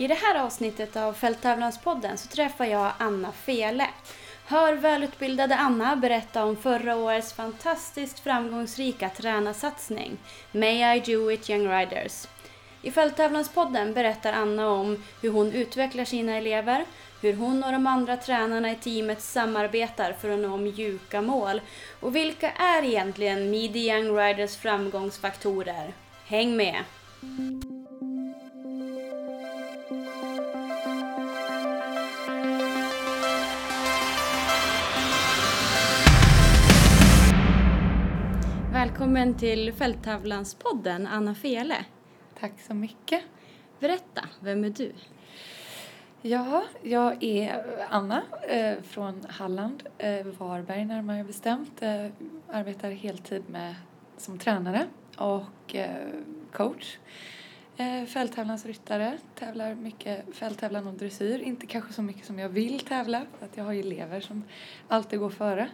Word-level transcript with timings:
I 0.00 0.06
det 0.06 0.14
här 0.14 0.44
avsnittet 0.44 0.96
av 0.96 1.12
Fälttävlanspodden 1.12 2.18
så 2.18 2.28
träffar 2.28 2.64
jag 2.64 2.92
Anna 2.98 3.32
Fele. 3.32 3.86
Hör 4.46 4.74
välutbildade 4.74 5.56
Anna 5.56 5.96
berätta 5.96 6.44
om 6.44 6.56
förra 6.56 6.96
årets 6.96 7.32
fantastiskt 7.32 8.20
framgångsrika 8.20 9.08
tränarsatsning 9.08 10.18
May 10.52 10.96
I 10.96 11.00
Do 11.00 11.30
It 11.32 11.50
Young 11.50 11.68
Riders. 11.68 12.26
I 12.82 12.90
Fälttävlanspodden 12.90 13.94
berättar 13.94 14.32
Anna 14.32 14.68
om 14.68 15.04
hur 15.22 15.30
hon 15.30 15.52
utvecklar 15.52 16.04
sina 16.04 16.36
elever, 16.36 16.84
hur 17.22 17.36
hon 17.36 17.64
och 17.64 17.72
de 17.72 17.86
andra 17.86 18.16
tränarna 18.16 18.70
i 18.70 18.76
teamet 18.76 19.22
samarbetar 19.22 20.12
för 20.12 20.30
att 20.30 20.40
nå 20.40 20.56
mjuka 20.56 21.22
mål 21.22 21.60
och 22.00 22.16
vilka 22.16 22.50
är 22.50 22.82
egentligen 22.82 23.50
Midi 23.50 23.90
Young 23.90 24.18
Riders 24.18 24.56
framgångsfaktorer. 24.56 25.92
Häng 26.26 26.56
med! 26.56 26.84
Välkommen 38.98 39.34
till 39.34 39.72
Fälttävlanspodden, 39.72 41.06
Anna 41.06 41.34
Fele. 41.34 41.84
Tack 42.40 42.52
så 42.60 42.74
mycket. 42.74 43.22
Berätta, 43.80 44.22
vem 44.40 44.64
är 44.64 44.70
du? 44.70 44.92
Ja, 46.22 46.64
jag 46.82 47.22
är 47.24 47.64
Anna 47.90 48.22
eh, 48.48 48.82
från 48.82 49.26
Halland, 49.28 49.82
eh, 49.98 50.26
Varberg 50.26 50.84
närmare 50.84 51.24
bestämt. 51.24 51.82
Eh, 51.82 52.06
arbetar 52.48 52.90
heltid 52.90 53.42
med, 53.48 53.74
som 54.16 54.38
tränare 54.38 54.86
och 55.16 55.74
eh, 55.74 56.08
coach. 56.52 56.98
Eh, 57.76 58.04
fälttävlansryttare, 58.04 59.18
tävlar 59.34 59.74
mycket 59.74 60.36
fälttävlan 60.36 60.86
och 60.86 60.94
dressyr. 60.94 61.38
Inte 61.38 61.66
kanske 61.66 61.92
så 61.92 62.02
mycket 62.02 62.26
som 62.26 62.38
jag 62.38 62.48
vill 62.48 62.80
tävla, 62.80 63.22
för 63.38 63.46
att 63.46 63.56
jag 63.56 63.64
har 63.64 63.74
elever 63.74 64.20
som 64.20 64.44
alltid 64.88 65.18
går 65.18 65.30
före. 65.30 65.68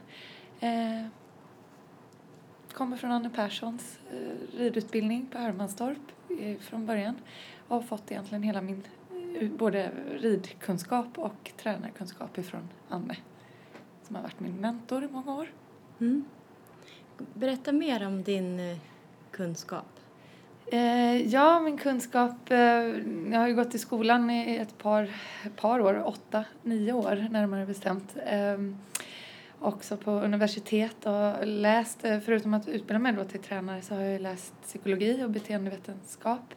Eh, 2.75 2.79
kommer 2.79 2.97
från 2.97 3.11
Anne 3.11 3.31
Perssons 3.31 3.99
eh, 4.13 4.59
ridutbildning 4.59 5.27
på 5.27 5.39
Hermanstorp 5.39 5.99
eh, 6.41 6.59
från 6.59 6.87
början 6.87 7.15
och 7.69 7.77
har 7.77 7.83
fått 7.83 8.11
egentligen 8.11 8.43
hela 8.43 8.61
min 8.61 8.83
eh, 9.41 9.51
både 9.51 9.91
ridkunskap 10.19 11.19
och 11.19 11.53
tränarkunskap 11.57 12.39
ifrån 12.39 12.69
Anne 12.89 13.17
som 14.03 14.17
har 14.17 14.23
varit 14.23 14.41
min 14.41 14.61
mentor 14.61 15.05
i 15.05 15.09
många 15.09 15.35
år. 15.35 15.49
Mm. 16.01 16.25
Berätta 17.35 17.73
mer 17.73 18.07
om 18.07 18.23
din 18.23 18.79
kunskap. 19.31 19.87
Ja, 21.25 21.61
min 21.61 21.79
kunskap, 21.79 22.37
jag 23.31 23.39
har 23.39 23.49
ju 23.49 23.55
gått 23.55 23.75
i 23.75 23.79
skolan 23.79 24.31
i 24.31 24.57
ett 24.57 24.79
par, 24.79 25.11
par 25.57 25.81
år, 25.81 26.03
åtta, 26.07 26.45
nio 26.63 26.93
år 26.93 27.29
närmare 27.31 27.67
bestämt. 27.67 28.17
Också 29.59 29.97
på 29.97 30.11
universitet 30.11 31.07
och 31.07 31.47
läst, 31.47 32.05
eh, 32.05 32.21
förutom 32.21 32.55
att 32.55 32.69
utbilda 32.69 32.99
mig 32.99 33.13
då 33.13 33.25
till 33.25 33.41
tränare 33.41 33.83
så 33.83 33.95
har 33.95 34.03
jag 34.03 34.21
läst 34.21 34.55
psykologi 34.63 35.25
och 35.25 35.31
beteendevetenskap. 35.31 36.55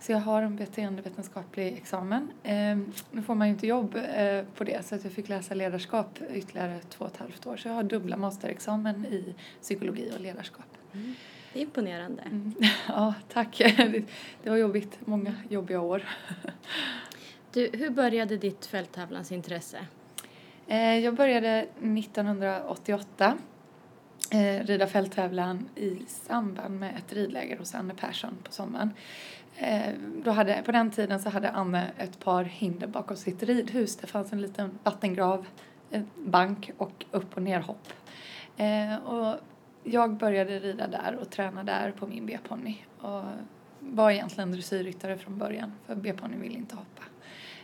Så 0.00 0.12
jag 0.12 0.18
har 0.18 0.42
en 0.42 0.56
beteendevetenskaplig 0.56 1.72
examen. 1.72 2.30
Eh, 2.42 2.76
nu 3.10 3.22
får 3.26 3.34
man 3.34 3.46
ju 3.46 3.52
inte 3.52 3.66
jobb 3.66 3.96
eh, 3.96 4.44
på 4.54 4.64
det 4.64 4.86
så 4.86 4.94
att 4.94 5.04
jag 5.04 5.12
fick 5.12 5.28
läsa 5.28 5.54
ledarskap 5.54 6.18
ytterligare 6.34 6.80
två 6.88 7.04
och 7.04 7.10
ett 7.10 7.16
halvt 7.16 7.46
år. 7.46 7.56
Så 7.56 7.68
jag 7.68 7.74
har 7.74 7.82
dubbla 7.82 8.16
masterexamen 8.16 9.06
i 9.06 9.34
psykologi 9.62 10.12
och 10.14 10.20
ledarskap. 10.20 10.66
Mm. 10.92 11.14
Det 11.52 11.58
är 11.58 11.62
imponerande. 11.62 12.22
Mm. 12.22 12.54
Ja, 12.88 13.14
tack. 13.32 13.58
Det 14.42 14.50
var 14.50 14.56
jobbigt, 14.56 14.98
många 15.04 15.34
jobbiga 15.48 15.80
år. 15.80 16.02
Du, 17.52 17.70
hur 17.72 17.90
började 17.90 18.36
ditt 18.36 18.66
fälttävlansintresse? 18.66 19.78
Eh, 20.70 20.98
jag 20.98 21.14
började 21.14 21.66
1988 21.80 23.38
eh, 24.30 24.64
rida 24.64 24.86
fälttävlan 24.86 25.68
i 25.74 26.02
samband 26.06 26.80
med 26.80 26.96
ett 26.96 27.12
ridläger 27.12 27.58
hos 27.58 27.74
Anne 27.74 27.94
Persson 27.94 28.38
på 28.44 28.52
sommaren. 28.52 28.90
Eh, 29.56 29.92
då 30.24 30.30
hade, 30.30 30.62
på 30.64 30.72
den 30.72 30.90
tiden 30.90 31.20
så 31.20 31.30
hade 31.30 31.50
Anne 31.50 31.90
ett 31.98 32.20
par 32.20 32.44
hinder 32.44 32.86
bakom 32.86 33.16
sitt 33.16 33.42
ridhus. 33.42 33.96
Det 33.96 34.06
fanns 34.06 34.32
en 34.32 34.40
liten 34.40 34.78
vattengrav, 34.82 35.46
en 35.90 36.10
bank 36.16 36.70
och 36.78 37.04
upp 37.10 37.36
och 37.36 37.42
nerhopp. 37.42 37.88
Och 39.04 39.34
jag 39.84 40.16
började 40.16 40.58
rida 40.58 40.86
där 40.86 41.18
och 41.20 41.30
träna 41.30 41.64
där 41.64 41.92
på 41.98 42.06
min 42.06 42.26
B-ponny 42.26 42.76
och 43.00 43.22
var 43.80 44.10
egentligen 44.10 44.52
dressyrryttare 44.52 45.18
från 45.18 45.38
början 45.38 45.72
för 45.86 45.94
B-ponnyn 45.94 46.40
ville 46.40 46.54
inte 46.54 46.76
hoppa. 46.76 47.02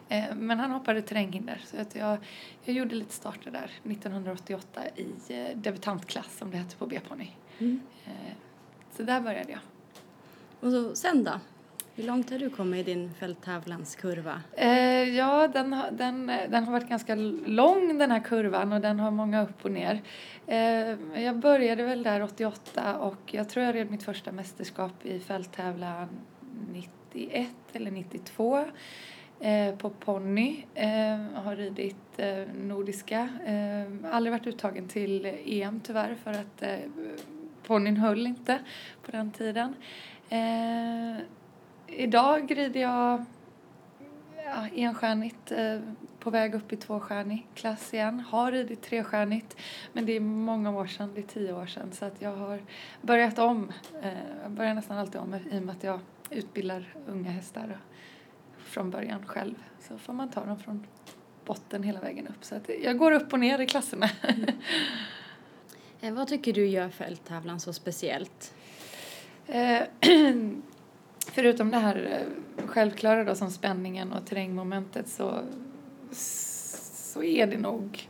Eh, 0.08 0.34
men 0.34 0.58
han 0.58 0.70
hoppade 0.70 1.02
terränghinder 1.02 1.60
så 1.64 1.80
att 1.80 1.94
jag, 1.94 2.18
jag 2.64 2.76
gjorde 2.76 2.94
lite 2.94 3.12
starter 3.12 3.50
där 3.50 3.70
1988 3.84 4.80
i 4.96 5.06
eh, 5.28 5.56
debutantklass 5.56 6.36
som 6.38 6.50
det 6.50 6.56
hette 6.56 6.76
på 6.76 6.86
B-ponny. 6.86 7.30
Mm. 7.58 7.80
Eh, 8.06 8.32
så 8.96 9.02
där 9.02 9.20
började 9.20 9.52
jag. 9.52 9.60
Och 10.60 10.70
så, 10.70 10.94
sen 10.94 11.24
då? 11.24 11.40
Hur 11.96 12.04
långt 12.04 12.30
har 12.30 12.38
du 12.38 12.50
kommit 12.50 12.88
i 12.88 12.94
din 12.94 13.14
fälttävlanskurva? 13.14 14.42
Eh, 14.52 15.02
ja, 15.02 15.48
den, 15.48 15.76
den, 15.92 16.26
den 16.26 16.64
har 16.64 16.72
varit 16.72 16.88
ganska 16.88 17.14
lång 17.46 17.98
den 17.98 18.10
här 18.10 18.20
kurvan 18.20 18.72
och 18.72 18.80
den 18.80 19.00
har 19.00 19.10
många 19.10 19.42
upp 19.42 19.64
och 19.64 19.70
ner. 19.70 20.02
Eh, 20.46 21.22
jag 21.22 21.36
började 21.36 21.82
väl 21.82 22.02
där 22.02 22.22
88 22.22 22.98
och 22.98 23.34
jag 23.34 23.48
tror 23.48 23.64
jag 23.64 23.74
red 23.74 23.90
mitt 23.90 24.02
första 24.02 24.32
mästerskap 24.32 25.06
i 25.06 25.20
fälttävlan 25.20 26.08
91 26.72 27.50
eller 27.72 27.90
92 27.90 28.64
eh, 29.44 29.74
på 29.74 29.90
ponny. 29.90 30.64
Eh, 30.74 31.18
har 31.34 31.56
ridit 31.56 31.96
eh, 32.16 32.44
nordiska. 32.54 33.28
Eh, 33.46 34.14
aldrig 34.14 34.32
varit 34.32 34.46
uttagen 34.46 34.88
till 34.88 35.26
EM 35.44 35.80
tyvärr 35.80 36.14
för 36.14 36.30
att 36.30 36.62
eh, 36.62 36.78
ponnyn 37.66 37.96
höll 37.96 38.26
inte 38.26 38.58
på 39.02 39.10
den 39.10 39.30
tiden. 39.30 39.74
Eh, 40.28 41.24
idag 41.86 42.56
rider 42.56 42.80
jag 42.80 43.24
ja, 44.44 44.68
enstjärnigt 44.74 45.52
eh, 45.52 45.80
på 46.18 46.30
väg 46.30 46.54
upp 46.54 46.72
i 46.72 46.76
tvåstjärnig 46.76 47.46
klass 47.54 47.94
igen. 47.94 48.20
Har 48.20 48.52
ridit 48.52 48.82
trestjärnigt 48.82 49.56
men 49.92 50.06
det 50.06 50.12
är 50.12 50.20
många 50.20 50.70
år 50.70 50.86
sedan, 50.86 51.10
det 51.14 51.20
är 51.20 51.26
tio 51.26 51.52
år 51.52 51.66
sedan 51.66 51.92
så 51.92 52.04
att 52.04 52.22
jag 52.22 52.36
har 52.36 52.62
börjat 53.02 53.38
om. 53.38 53.72
Eh, 54.02 54.12
jag 54.42 54.50
börjar 54.50 54.74
nästan 54.74 54.98
alltid 54.98 55.20
om 55.20 55.34
i 55.34 55.58
och 55.58 55.62
med 55.62 55.76
att 55.76 55.84
jag 55.84 56.00
utbildar 56.30 56.94
unga 57.06 57.30
hästar 57.30 57.78
från 58.74 58.90
början 58.90 59.26
själv. 59.26 59.54
Så 59.88 59.98
får 59.98 60.12
man 60.12 60.30
ta 60.30 60.44
dem 60.44 60.58
från 60.58 60.86
botten 61.44 61.82
hela 61.82 62.00
vägen 62.00 62.28
upp. 62.28 62.44
Så 62.44 62.54
att 62.54 62.70
jag 62.82 62.98
går 62.98 63.12
upp 63.12 63.32
och 63.32 63.40
ner 63.40 63.58
i 63.58 63.66
klasserna. 63.66 64.10
Mm. 66.00 66.14
Vad 66.14 66.28
tycker 66.28 66.52
du 66.52 66.66
gör 66.66 66.88
fälttävlan 66.88 67.60
så 67.60 67.72
speciellt? 67.72 68.54
Eh, 69.46 69.82
förutom 71.32 71.70
det 71.70 71.76
här 71.76 72.26
eh, 72.58 72.66
självklara 72.66 73.24
då 73.24 73.34
som 73.34 73.50
spänningen 73.50 74.12
och 74.12 74.26
terrängmomentet 74.26 75.08
så, 75.08 75.40
så 76.12 77.22
är 77.22 77.46
det 77.46 77.58
nog 77.58 78.08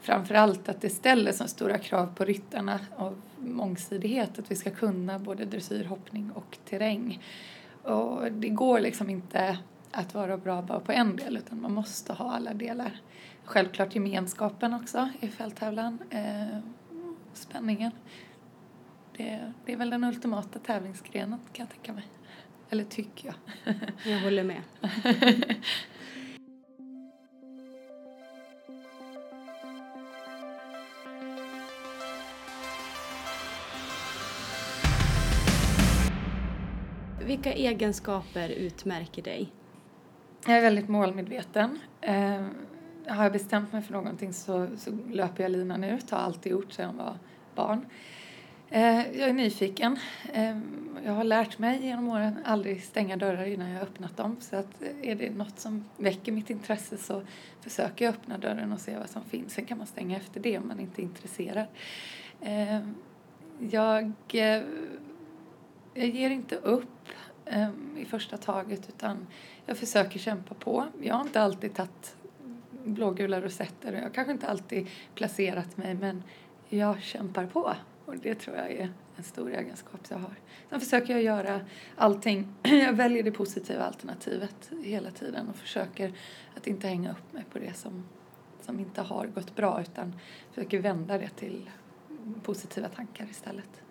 framför 0.00 0.34
allt 0.34 0.68
att 0.68 0.80
det 0.80 0.90
ställer 0.90 1.32
så 1.32 1.48
stora 1.48 1.78
krav 1.78 2.14
på 2.14 2.24
ryttarna 2.24 2.80
av 2.96 3.22
mångsidighet, 3.38 4.38
att 4.38 4.50
vi 4.50 4.56
ska 4.56 4.70
kunna 4.70 5.18
både 5.18 5.44
dressyr, 5.44 5.84
hoppning 5.84 6.30
och 6.34 6.58
terräng. 6.68 7.22
Och 7.82 8.32
det 8.32 8.48
går 8.48 8.80
liksom 8.80 9.10
inte 9.10 9.58
att 9.92 10.14
vara 10.14 10.36
bra 10.36 10.62
bara 10.62 10.80
på 10.80 10.92
en 10.92 11.16
del 11.16 11.36
utan 11.36 11.62
man 11.62 11.72
måste 11.74 12.12
ha 12.12 12.32
alla 12.32 12.54
delar. 12.54 13.00
Självklart 13.44 13.94
gemenskapen 13.94 14.74
också 14.74 15.08
i 15.20 15.28
fälttävlan, 15.28 15.98
eh, 16.10 16.58
spänningen. 17.32 17.92
Det, 19.16 19.52
det 19.66 19.72
är 19.72 19.76
väl 19.76 19.90
den 19.90 20.04
ultimata 20.04 20.58
tävlingsgrenen 20.58 21.38
kan 21.52 21.66
jag 21.66 21.70
tänka 21.70 21.92
mig. 21.92 22.04
Eller 22.70 22.84
tycker 22.84 23.26
jag. 23.26 23.34
Jag 24.12 24.20
håller 24.20 24.44
med. 24.44 24.62
Vilka 37.26 37.52
egenskaper 37.52 38.48
utmärker 38.48 39.22
dig? 39.22 39.52
Jag 40.46 40.56
är 40.56 40.62
väldigt 40.62 40.88
målmedveten. 40.88 41.78
Eh, 42.00 42.46
har 43.06 43.22
jag 43.22 43.32
bestämt 43.32 43.72
mig 43.72 43.82
för 43.82 43.92
någonting 43.92 44.32
så, 44.32 44.68
så 44.76 44.98
löper 45.10 45.42
jag 45.42 45.52
linan 45.52 45.84
ut, 45.84 46.10
har 46.10 46.18
alltid 46.18 46.52
gjort 46.52 46.72
sedan 46.72 46.86
jag 46.86 47.04
var 47.04 47.16
barn. 47.54 47.86
Eh, 48.70 49.18
jag 49.18 49.28
är 49.28 49.32
nyfiken. 49.32 49.98
Eh, 50.32 50.58
jag 51.04 51.12
har 51.12 51.24
lärt 51.24 51.58
mig 51.58 51.84
genom 51.86 52.08
åren 52.08 52.38
aldrig 52.44 52.84
stänga 52.84 53.16
dörrar 53.16 53.44
innan 53.44 53.68
jag 53.70 53.76
har 53.76 53.82
öppnat 53.82 54.16
dem. 54.16 54.36
Så 54.40 54.56
att 54.56 54.82
eh, 54.82 55.10
är 55.10 55.14
det 55.14 55.30
något 55.30 55.58
som 55.58 55.84
väcker 55.96 56.32
mitt 56.32 56.50
intresse 56.50 56.96
så 56.96 57.22
försöker 57.60 58.04
jag 58.04 58.14
öppna 58.14 58.38
dörren 58.38 58.72
och 58.72 58.80
se 58.80 58.98
vad 58.98 59.10
som 59.10 59.24
finns. 59.24 59.52
Sen 59.52 59.64
kan 59.64 59.78
man 59.78 59.86
stänga 59.86 60.16
efter 60.16 60.40
det 60.40 60.58
om 60.58 60.68
man 60.68 60.80
inte 60.80 61.02
är 61.02 61.04
intresserad. 61.04 61.66
Eh, 62.40 62.80
jag, 63.70 64.12
eh, 64.32 64.62
jag 65.94 66.08
ger 66.08 66.30
inte 66.30 66.56
upp. 66.56 66.88
Ehm, 67.52 67.96
i 67.98 68.04
första 68.04 68.36
taget 68.36 68.88
utan 68.88 69.26
jag 69.66 69.76
försöker 69.76 70.18
kämpa 70.18 70.54
på. 70.54 70.86
Jag 71.02 71.14
har 71.14 71.22
inte 71.22 71.40
alltid 71.40 71.74
tagit 71.74 72.16
blågula 72.84 73.40
rosetter 73.40 73.92
och 73.92 73.98
jag 73.98 74.02
har 74.02 74.10
kanske 74.10 74.32
inte 74.32 74.46
alltid 74.46 74.88
placerat 75.14 75.76
mig 75.76 75.94
men 75.94 76.22
jag 76.68 77.02
kämpar 77.02 77.46
på 77.46 77.74
och 78.04 78.16
det 78.16 78.34
tror 78.34 78.56
jag 78.56 78.70
är 78.70 78.92
en 79.16 79.24
stor 79.24 79.52
egenskap 79.52 80.00
jag 80.08 80.18
har. 80.18 80.34
Sen 80.70 80.80
försöker 80.80 81.12
jag 81.12 81.22
göra 81.22 81.60
allting, 81.96 82.54
jag 82.62 82.92
väljer 82.92 83.22
det 83.22 83.32
positiva 83.32 83.84
alternativet 83.84 84.70
hela 84.82 85.10
tiden 85.10 85.48
och 85.48 85.56
försöker 85.56 86.12
att 86.56 86.66
inte 86.66 86.88
hänga 86.88 87.10
upp 87.10 87.32
mig 87.32 87.44
på 87.52 87.58
det 87.58 87.74
som, 87.76 88.04
som 88.60 88.80
inte 88.80 89.02
har 89.02 89.26
gått 89.26 89.56
bra 89.56 89.80
utan 89.80 90.12
försöker 90.52 90.78
vända 90.78 91.18
det 91.18 91.28
till 91.28 91.70
positiva 92.42 92.88
tankar 92.88 93.26
istället. 93.30 93.81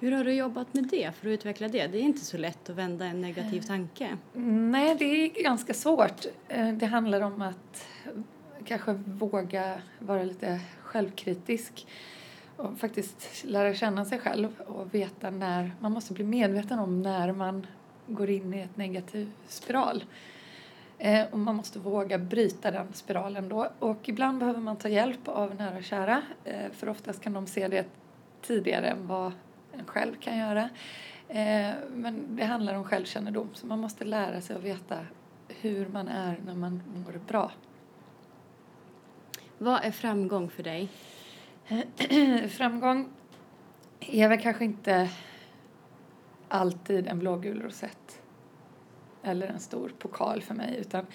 Hur 0.00 0.12
har 0.12 0.24
du 0.24 0.32
jobbat 0.32 0.74
med 0.74 0.84
det 0.84 1.12
för 1.14 1.28
att 1.28 1.32
utveckla 1.32 1.68
det? 1.68 1.86
Det 1.86 1.98
är 1.98 2.02
inte 2.02 2.24
så 2.24 2.38
lätt 2.38 2.70
att 2.70 2.76
vända 2.76 3.04
en 3.04 3.20
negativ 3.20 3.60
tanke. 3.60 4.16
Nej, 4.32 4.96
det 4.98 5.04
är 5.04 5.42
ganska 5.42 5.74
svårt. 5.74 6.26
Eh, 6.48 6.68
det 6.68 6.86
handlar 6.86 7.20
om 7.20 7.42
att 7.42 7.86
kanske 8.64 8.92
våga 8.92 9.82
vara 9.98 10.22
lite 10.22 10.60
självkritisk 10.82 11.86
och 12.56 12.78
faktiskt 12.78 13.44
lära 13.44 13.74
känna 13.74 14.04
sig 14.04 14.18
själv 14.18 14.60
och 14.60 14.94
veta 14.94 15.30
när, 15.30 15.72
man 15.80 15.92
måste 15.92 16.12
bli 16.12 16.24
medveten 16.24 16.78
om 16.78 17.02
när 17.02 17.32
man 17.32 17.66
går 18.06 18.30
in 18.30 18.54
i 18.54 18.60
ett 18.60 18.76
negativ 18.76 19.32
spiral. 19.48 20.04
Eh, 20.98 21.26
och 21.30 21.38
man 21.38 21.56
måste 21.56 21.78
våga 21.78 22.18
bryta 22.18 22.70
den 22.70 22.92
spiralen 22.92 23.48
då. 23.48 23.68
Och 23.78 24.08
ibland 24.08 24.38
behöver 24.38 24.60
man 24.60 24.76
ta 24.76 24.88
hjälp 24.88 25.28
av 25.28 25.54
nära 25.54 25.76
och 25.76 25.84
kära 25.84 26.22
eh, 26.44 26.70
för 26.72 26.88
oftast 26.88 27.20
kan 27.20 27.32
de 27.32 27.46
se 27.46 27.68
det 27.68 27.86
tidigare 28.42 28.86
än 28.86 29.06
vad 29.06 29.32
en 29.72 29.86
själv 29.86 30.14
kan 30.14 30.38
göra. 30.38 30.68
Eh, 31.28 31.74
men 31.90 32.36
det 32.36 32.44
handlar 32.44 32.74
om 32.74 32.84
självkännedom 32.84 33.48
så 33.54 33.66
man 33.66 33.78
måste 33.78 34.04
lära 34.04 34.40
sig 34.40 34.56
att 34.56 34.62
veta 34.62 34.98
hur 35.48 35.88
man 35.88 36.08
är 36.08 36.40
när 36.46 36.54
man 36.54 36.82
mår 36.94 37.20
bra. 37.28 37.52
Vad 39.58 39.84
är 39.84 39.90
framgång 39.90 40.50
för 40.50 40.62
dig? 40.62 40.88
framgång 42.48 43.08
är 44.00 44.28
väl 44.28 44.40
kanske 44.40 44.64
inte 44.64 45.10
alltid 46.48 47.06
en 47.06 47.18
blågul 47.18 47.62
rosett 47.62 48.22
eller 49.22 49.46
en 49.46 49.60
stor 49.60 49.92
pokal 49.98 50.42
för 50.42 50.54
mig 50.54 50.76
utan 50.80 51.06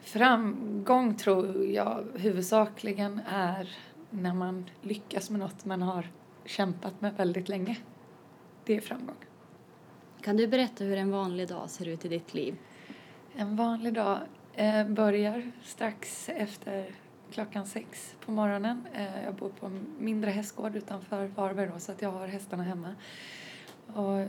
framgång 0.00 1.14
tror 1.14 1.66
jag 1.66 2.04
huvudsakligen 2.14 3.20
är 3.28 3.76
när 4.10 4.34
man 4.34 4.70
lyckas 4.82 5.30
med 5.30 5.40
något 5.40 5.64
man 5.64 5.82
har 5.82 6.08
kämpat 6.48 7.00
med 7.00 7.14
väldigt 7.16 7.48
länge. 7.48 7.76
Det 8.64 8.76
är 8.76 8.80
framgång. 8.80 9.16
Kan 10.20 10.36
du 10.36 10.46
berätta 10.46 10.84
hur 10.84 10.96
en 10.96 11.10
vanlig 11.10 11.48
dag 11.48 11.70
ser 11.70 11.88
ut 11.88 12.04
i 12.04 12.08
ditt 12.08 12.34
liv? 12.34 12.56
En 13.36 13.56
vanlig 13.56 13.94
dag 13.94 14.18
eh, 14.54 14.88
börjar 14.88 15.52
strax 15.62 16.28
efter 16.28 16.90
klockan 17.32 17.66
sex 17.66 18.16
på 18.24 18.32
morgonen. 18.32 18.86
Eh, 18.94 19.24
jag 19.24 19.34
bor 19.34 19.48
på 19.48 19.66
en 19.66 19.86
mindre 19.98 20.30
hästgård 20.30 20.76
utanför 20.76 21.26
Varberg 21.26 21.70
då, 21.72 21.78
så 21.78 21.92
att 21.92 22.02
jag 22.02 22.12
har 22.12 22.26
hästarna 22.26 22.62
hemma. 22.62 22.94
Och 23.86 24.28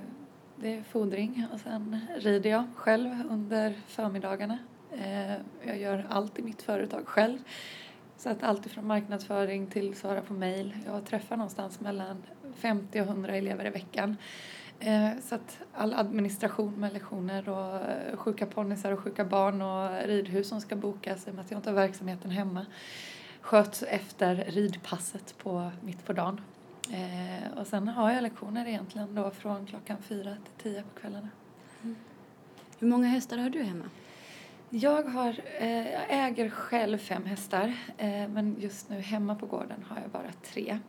det 0.55 0.73
är 0.73 0.83
fodring 0.83 1.45
och 1.53 1.59
sen 1.59 1.99
rider 2.17 2.49
jag 2.49 2.63
själv 2.75 3.23
under 3.29 3.73
förmiddagarna. 3.87 4.57
Eh, 4.91 5.33
jag 5.67 5.77
gör 5.79 6.07
allt 6.09 6.39
i 6.39 6.41
mitt 6.41 6.61
företag 6.61 7.07
själv. 7.07 7.39
Så 8.19 8.29
att 8.29 8.43
allt 8.43 8.65
från 8.65 8.87
marknadsföring 8.87 9.67
till 9.67 9.95
svara 9.95 10.21
på 10.21 10.33
mejl. 10.33 10.77
Jag 10.85 11.05
träffar 11.05 11.37
någonstans 11.37 11.79
mellan 11.79 12.23
50 12.55 13.01
och 13.01 13.07
100 13.07 13.35
elever 13.35 13.65
i 13.65 13.69
veckan. 13.69 14.17
Eh, 14.79 15.09
så 15.23 15.35
att 15.35 15.59
all 15.73 15.93
administration 15.93 16.79
med 16.79 16.93
lektioner 16.93 17.49
och 17.49 17.75
eh, 17.75 18.17
sjuka 18.17 18.45
ponnysar 18.45 18.91
och 18.91 18.99
sjuka 18.99 19.25
barn 19.25 19.61
och 19.61 20.07
ridhus 20.07 20.47
som 20.49 20.61
ska 20.61 20.75
bokas 20.75 21.27
i 21.27 21.29
och 21.29 21.35
med 21.35 21.45
att 21.45 21.51
jag 21.51 21.57
inte 21.57 21.69
har 21.69 21.75
verksamheten 21.75 22.31
hemma 22.31 22.65
sköts 23.41 23.83
efter 23.83 24.35
ridpasset 24.35 25.37
på, 25.37 25.71
mitt 25.81 26.05
på 26.05 26.13
dagen. 26.13 26.41
Eh, 26.91 27.59
och 27.59 27.67
sen 27.67 27.87
har 27.87 28.11
jag 28.11 28.23
lektioner 28.23 28.67
egentligen 28.67 29.15
då 29.15 29.31
från 29.31 29.65
klockan 29.65 29.97
fyra 30.01 30.35
till 30.35 30.71
tio 30.71 30.83
på 30.83 30.99
kvällarna. 30.99 31.29
Mm. 31.83 31.95
Hur 32.79 32.87
många 32.87 33.07
hästar 33.07 33.37
har 33.37 33.49
du 33.49 33.63
hemma? 33.63 33.85
Jag, 34.71 35.03
har, 35.03 35.35
eh, 35.59 35.91
jag 35.91 36.05
äger 36.09 36.49
själv 36.49 36.97
fem 36.97 37.25
hästar 37.25 37.73
eh, 37.97 38.27
men 38.27 38.55
just 38.59 38.89
nu 38.89 38.99
hemma 38.99 39.35
på 39.35 39.45
gården 39.45 39.85
har 39.87 40.01
jag 40.01 40.09
bara 40.11 40.31
tre 40.43 40.79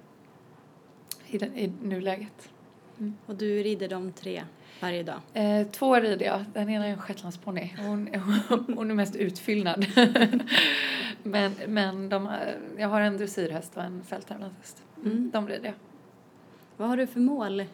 i, 1.26 1.38
den, 1.38 1.58
i 1.58 1.72
nuläget. 1.82 2.50
Mm. 2.98 3.16
Och 3.26 3.34
du 3.34 3.62
rider 3.62 3.88
de 3.88 4.12
tre 4.12 4.44
varje 4.80 5.02
dag? 5.02 5.20
Eh, 5.34 5.66
två 5.66 6.00
rider 6.00 6.26
jag. 6.26 6.44
Den 6.52 6.68
ena 6.68 6.86
är 6.86 6.90
en 6.90 6.98
shetlandsponny. 6.98 7.74
Hon, 7.78 8.08
hon 8.76 8.90
är 8.90 8.94
mest 8.94 9.16
utfyllnad. 9.16 9.86
men 11.22 11.52
men 11.66 12.08
de, 12.08 12.36
jag 12.78 12.88
har 12.88 13.00
en 13.00 13.16
dressyrhäst 13.16 13.76
och 13.76 13.82
en 13.82 14.04
fälttävlanshäst. 14.04 14.82
Mm. 15.04 15.30
De 15.32 15.48
rider 15.48 15.64
jag. 15.64 15.74
Vad 16.76 16.88
har 16.88 16.96
du 16.96 17.06
för 17.06 17.20
mål? 17.20 17.64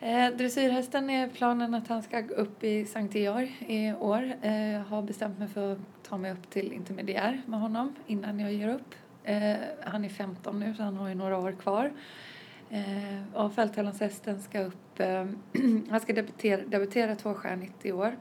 Eh, 0.00 0.30
dressyrhästen 0.30 1.10
är 1.10 1.28
planen 1.28 1.74
att 1.74 1.88
han 1.88 2.02
ska 2.02 2.20
upp 2.20 2.64
i 2.64 2.84
Sankt 2.84 3.14
Georg 3.14 3.56
i 3.68 3.92
år. 3.92 4.32
Eh, 4.42 4.72
jag 4.72 4.80
har 4.80 5.02
bestämt 5.02 5.38
mig 5.38 5.48
för 5.48 5.72
att 5.72 5.78
ta 6.02 6.18
mig 6.18 6.32
upp 6.32 6.50
till 6.50 6.72
intermediär 6.72 7.42
med 7.46 7.60
honom 7.60 7.94
innan 8.06 8.40
jag 8.40 8.52
ger 8.52 8.68
upp. 8.68 8.94
Eh, 9.24 9.56
han 9.84 10.04
är 10.04 10.08
15 10.08 10.60
nu 10.60 10.74
så 10.74 10.82
han 10.82 10.96
har 10.96 11.08
ju 11.08 11.14
några 11.14 11.38
år 11.38 11.52
kvar. 11.52 11.92
Eh, 12.70 13.34
och 13.34 13.52
fälttävlanshästen 13.52 14.42
ska 14.42 14.60
upp, 14.60 15.00
eh, 15.00 15.26
han 15.90 16.00
ska 16.00 16.12
debutera, 16.12 16.60
debutera 16.66 17.14
tvåstjärnigt 17.14 17.86
i 17.86 17.92
år. 17.92 18.16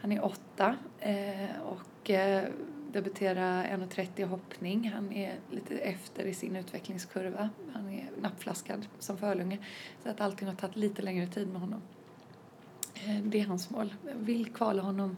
Han 0.00 0.12
är 0.12 0.24
åtta 0.24 0.76
eh, 1.00 1.60
och 1.64 2.10
eh, 2.10 2.44
debutera 2.92 3.64
1,30 3.64 4.24
hoppning. 4.24 4.90
Han 4.94 5.12
är 5.12 5.34
lite 5.50 5.78
efter 5.78 6.24
i 6.24 6.34
sin 6.34 6.56
utvecklingskurva. 6.56 7.50
Han 7.72 7.88
är 7.88 8.10
nappflaskad 8.20 8.86
som 8.98 9.18
förlunge 9.18 9.58
så 10.02 10.08
att 10.10 10.20
allting 10.20 10.48
har 10.48 10.54
tagit 10.54 10.76
lite 10.76 11.02
längre 11.02 11.26
tid 11.26 11.48
med 11.48 11.60
honom. 11.60 11.82
Eh, 12.94 13.22
det 13.22 13.40
är 13.40 13.44
hans 13.46 13.70
mål. 13.70 13.94
Jag 14.06 14.14
vill 14.14 14.52
kvala 14.52 14.82
honom. 14.82 15.16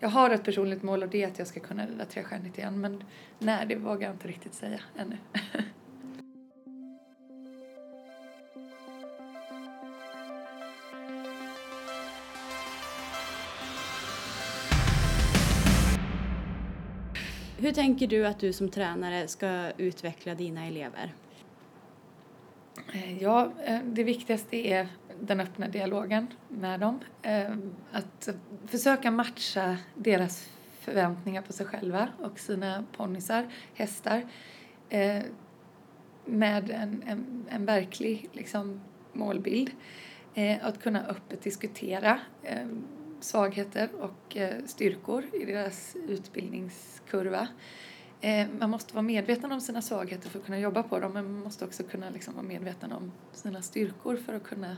Jag 0.00 0.08
har 0.08 0.30
ett 0.30 0.44
personligt 0.44 0.82
mål 0.82 1.02
och 1.02 1.08
det 1.08 1.22
är 1.22 1.28
att 1.28 1.38
jag 1.38 1.48
ska 1.48 1.60
kunna 1.60 1.86
rida 1.86 2.04
trestjärnigt 2.04 2.58
igen 2.58 2.80
men 2.80 3.04
när 3.38 3.66
det 3.66 3.76
vågar 3.76 4.08
jag 4.08 4.14
inte 4.14 4.28
riktigt 4.28 4.54
säga 4.54 4.80
ännu. 4.96 5.16
Hur 17.58 17.72
tänker 17.72 18.06
du 18.06 18.26
att 18.26 18.38
du 18.38 18.52
som 18.52 18.68
tränare 18.68 19.28
ska 19.28 19.70
utveckla 19.76 20.34
dina 20.34 20.66
elever? 20.66 21.14
Eh, 22.92 23.22
ja, 23.22 23.52
eh, 23.64 23.78
det 23.84 24.04
viktigaste 24.04 24.56
är 24.56 24.88
den 25.20 25.40
öppna 25.40 25.68
dialogen 25.68 26.26
med 26.48 26.80
dem. 26.80 27.00
Eh, 27.22 27.54
att 27.92 28.28
försöka 28.66 29.10
matcha 29.10 29.76
deras 29.94 30.50
förväntningar 30.80 31.42
på 31.42 31.52
sig 31.52 31.66
själva 31.66 32.08
och 32.18 32.38
sina 32.38 32.84
ponnysar, 32.96 33.46
hästar, 33.74 34.22
med 36.24 36.70
en, 36.70 37.02
en, 37.06 37.44
en 37.50 37.66
verklig 37.66 38.28
liksom, 38.32 38.80
målbild. 39.12 39.70
Att 40.60 40.82
kunna 40.82 41.06
öppet 41.06 41.42
diskutera 41.42 42.20
svagheter 43.20 43.88
och 44.00 44.36
eh, 44.36 44.64
styrkor 44.64 45.24
i 45.32 45.44
deras 45.44 45.96
utbildningskurva. 46.08 47.48
Eh, 48.20 48.46
man 48.58 48.70
måste 48.70 48.94
vara 48.94 49.02
medveten 49.02 49.52
om 49.52 49.60
sina 49.60 49.82
svagheter 49.82 50.28
för 50.28 50.38
att 50.38 50.44
kunna 50.44 50.58
jobba 50.58 50.82
på 50.82 50.98
dem 50.98 51.12
men 51.12 51.32
man 51.32 51.42
måste 51.42 51.64
också 51.64 51.82
kunna 51.82 52.10
liksom 52.10 52.34
vara 52.34 52.46
medveten 52.46 52.92
om 52.92 53.12
sina 53.32 53.62
styrkor 53.62 54.16
för 54.16 54.34
att 54.34 54.42
kunna 54.42 54.76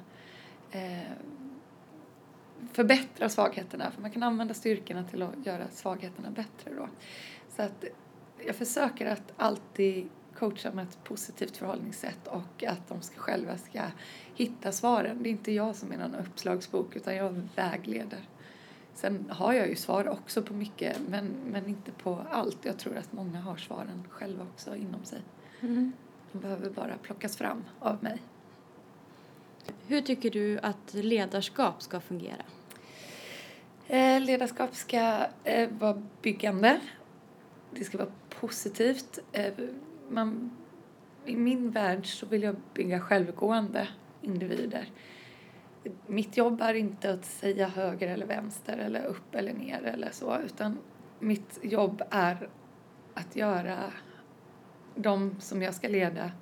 eh, 0.70 1.12
förbättra 2.72 3.28
svagheterna. 3.28 3.90
För 3.90 4.02
man 4.02 4.10
kan 4.10 4.22
använda 4.22 4.54
styrkorna 4.54 5.04
till 5.04 5.22
att 5.22 5.46
göra 5.46 5.68
svagheterna 5.70 6.30
bättre 6.30 6.74
då. 6.76 6.88
Så 7.56 7.62
att 7.62 7.84
jag 8.46 8.56
försöker 8.56 9.06
att 9.06 9.32
alltid 9.36 10.08
coacha 10.38 10.70
med 10.70 10.84
ett 10.84 11.04
positivt 11.04 11.56
förhållningssätt 11.56 12.26
och 12.26 12.64
att 12.64 12.88
de 12.88 13.02
ska 13.02 13.20
själva 13.20 13.58
ska 13.58 13.82
hitta 14.34 14.72
svaren. 14.72 15.22
Det 15.22 15.28
är 15.28 15.30
inte 15.30 15.52
jag 15.52 15.76
som 15.76 15.92
är 15.92 15.96
någon 15.96 16.14
uppslagsbok 16.14 16.96
utan 16.96 17.16
jag 17.16 17.48
vägleder. 17.56 18.20
Sen 18.94 19.30
har 19.30 19.52
jag 19.52 19.68
ju 19.68 19.76
svar 19.76 20.08
också 20.08 20.42
på 20.42 20.54
mycket 20.54 20.96
men, 21.08 21.26
men 21.46 21.68
inte 21.68 21.92
på 21.92 22.20
allt. 22.30 22.58
Jag 22.62 22.78
tror 22.78 22.96
att 22.96 23.12
många 23.12 23.40
har 23.40 23.56
svaren 23.56 24.04
själva 24.10 24.44
också 24.54 24.76
inom 24.76 25.04
sig. 25.04 25.20
Mm. 25.60 25.92
De 26.32 26.38
behöver 26.38 26.70
bara 26.70 26.98
plockas 27.02 27.36
fram 27.36 27.64
av 27.80 28.02
mig. 28.02 28.22
Hur 29.86 30.00
tycker 30.00 30.30
du 30.30 30.58
att 30.58 30.94
ledarskap 30.94 31.82
ska 31.82 32.00
fungera? 32.00 32.42
Eh, 33.86 34.20
ledarskap 34.20 34.74
ska 34.74 35.26
eh, 35.44 35.68
vara 35.70 36.02
byggande. 36.22 36.80
Det 37.70 37.84
ska 37.84 37.98
vara 37.98 38.12
positivt. 38.40 39.18
Eh, 39.32 39.52
man, 40.08 40.50
I 41.24 41.36
min 41.36 41.70
värld 41.70 42.06
så 42.06 42.26
vill 42.26 42.42
jag 42.42 42.56
bygga 42.74 43.00
självgående 43.00 43.88
individer. 44.22 44.88
mitt 46.06 46.36
jobb 46.36 46.60
är 46.60 46.74
inte 46.74 47.12
att 47.12 47.24
säga 47.24 47.68
höger 47.68 48.08
eller 48.08 48.26
vänster 48.26 48.78
eller 48.78 49.04
upp 49.04 49.34
eller 49.34 49.54
ner 49.54 49.82
eller 49.82 50.10
så 50.12 50.38
utan 50.38 50.78
mitt 51.18 51.58
jobb 51.62 52.02
är 52.10 52.48
att 53.14 53.36
göra 53.36 53.92
de 54.94 55.40
som 55.40 55.62
jag 55.62 55.74
ska 55.74 55.88
leda 55.88 56.32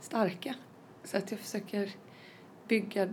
starka. 0.00 0.54
Så 1.04 1.16
att 1.16 1.30
jag 1.30 1.40
försöker 1.40 1.90
bygga 2.68 3.08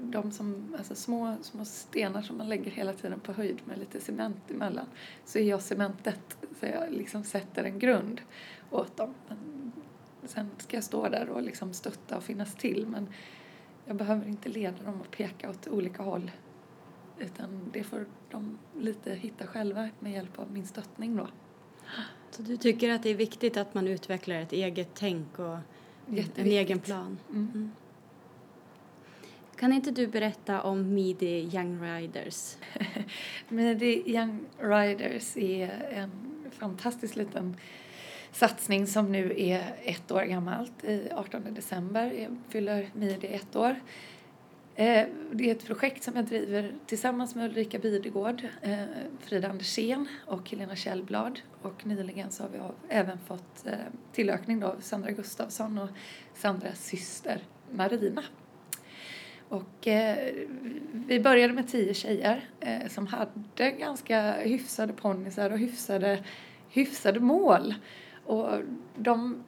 de 0.00 0.32
som, 0.32 0.74
alltså 0.78 0.94
små, 0.94 1.36
små 1.42 1.64
stenar 1.64 2.22
som 2.22 2.38
man 2.38 2.48
lägger 2.48 2.70
hela 2.70 2.92
tiden 2.92 3.20
på 3.20 3.32
höjd 3.32 3.60
med 3.64 3.78
lite 3.78 4.00
cement 4.00 4.50
emellan. 4.50 4.86
Så 5.24 5.38
är 5.38 5.42
jag 5.42 5.62
cementet, 5.62 6.38
så 6.60 6.66
jag 6.66 6.92
liksom 6.92 7.24
sätter 7.24 7.64
en 7.64 7.78
grund 7.78 8.20
åt 8.72 8.96
dem. 8.96 9.14
Men 9.28 9.38
sen 10.24 10.50
ska 10.58 10.76
jag 10.76 10.84
stå 10.84 11.08
där 11.08 11.28
och 11.28 11.42
liksom 11.42 11.72
stötta 11.72 12.16
och 12.16 12.22
finnas 12.22 12.54
till 12.54 12.86
men 12.86 13.08
jag 13.84 13.96
behöver 13.96 14.28
inte 14.28 14.48
leda 14.48 14.84
dem 14.84 15.00
och 15.00 15.10
peka 15.10 15.50
åt 15.50 15.68
olika 15.68 16.02
håll. 16.02 16.30
Utan 17.18 17.70
det 17.72 17.84
får 17.84 18.06
de 18.30 18.58
lite 18.78 19.14
hitta 19.14 19.46
själva 19.46 19.88
med 19.98 20.12
hjälp 20.12 20.38
av 20.38 20.52
min 20.52 20.66
stöttning 20.66 21.16
då. 21.16 21.28
Så 22.30 22.42
du 22.42 22.56
tycker 22.56 22.90
att 22.90 23.02
det 23.02 23.10
är 23.10 23.14
viktigt 23.14 23.56
att 23.56 23.74
man 23.74 23.88
utvecklar 23.88 24.36
ett 24.36 24.52
eget 24.52 24.88
tänk 24.94 25.38
och 25.38 25.56
en 26.36 26.46
egen 26.46 26.78
plan? 26.80 27.18
Mm. 27.30 27.50
Mm. 27.54 27.72
Kan 29.56 29.72
inte 29.72 29.90
du 29.90 30.06
berätta 30.06 30.62
om 30.62 30.94
Midi 30.94 31.50
Young 31.54 31.82
Riders? 31.82 32.56
Midi 33.48 34.02
Young 34.06 34.40
Riders 34.58 35.36
är 35.36 35.70
en 35.92 36.10
fantastisk 36.50 37.16
liten 37.16 37.56
satsning 38.32 38.86
som 38.86 39.12
nu 39.12 39.34
är 39.36 39.74
ett 39.84 40.12
år 40.12 40.22
gammalt. 40.22 40.84
I 40.84 41.08
18 41.14 41.54
december 41.54 42.28
fyller 42.48 42.90
Midi 42.94 43.26
ett 43.26 43.56
år. 43.56 43.76
Eh, 44.74 45.06
det 45.32 45.50
är 45.50 45.52
ett 45.54 45.66
projekt 45.66 46.02
som 46.02 46.16
jag 46.16 46.24
driver 46.24 46.72
tillsammans 46.86 47.34
med 47.34 47.44
Ulrika 47.44 47.78
Bidegård, 47.78 48.42
eh, 48.62 48.84
Frida 49.20 49.48
Andersén 49.48 50.08
och 50.26 50.50
Helena 50.50 50.76
Kjellblad. 50.76 51.40
Och 51.62 51.86
nyligen 51.86 52.30
så 52.30 52.42
har 52.42 52.50
vi 52.50 52.58
även 52.88 53.18
fått 53.18 53.66
eh, 53.66 53.72
tillökning 54.12 54.60
då 54.60 54.66
av 54.66 54.80
Sandra 54.80 55.10
Gustafsson 55.10 55.78
och 55.78 55.88
Sandras 56.34 56.84
syster 56.84 57.40
Marina. 57.70 58.22
Och 59.48 59.88
vi 60.92 61.20
började 61.20 61.52
med 61.52 61.68
tio 61.68 61.94
tjejer 61.94 62.48
som 62.88 63.06
hade 63.06 63.70
ganska 63.70 64.32
hyfsade 64.32 64.92
ponnysar 64.92 65.50
och 65.50 65.58
hyfsade, 65.58 66.24
hyfsade 66.68 67.20
mål. 67.20 67.74
Och 68.24 68.48
de 68.96 69.42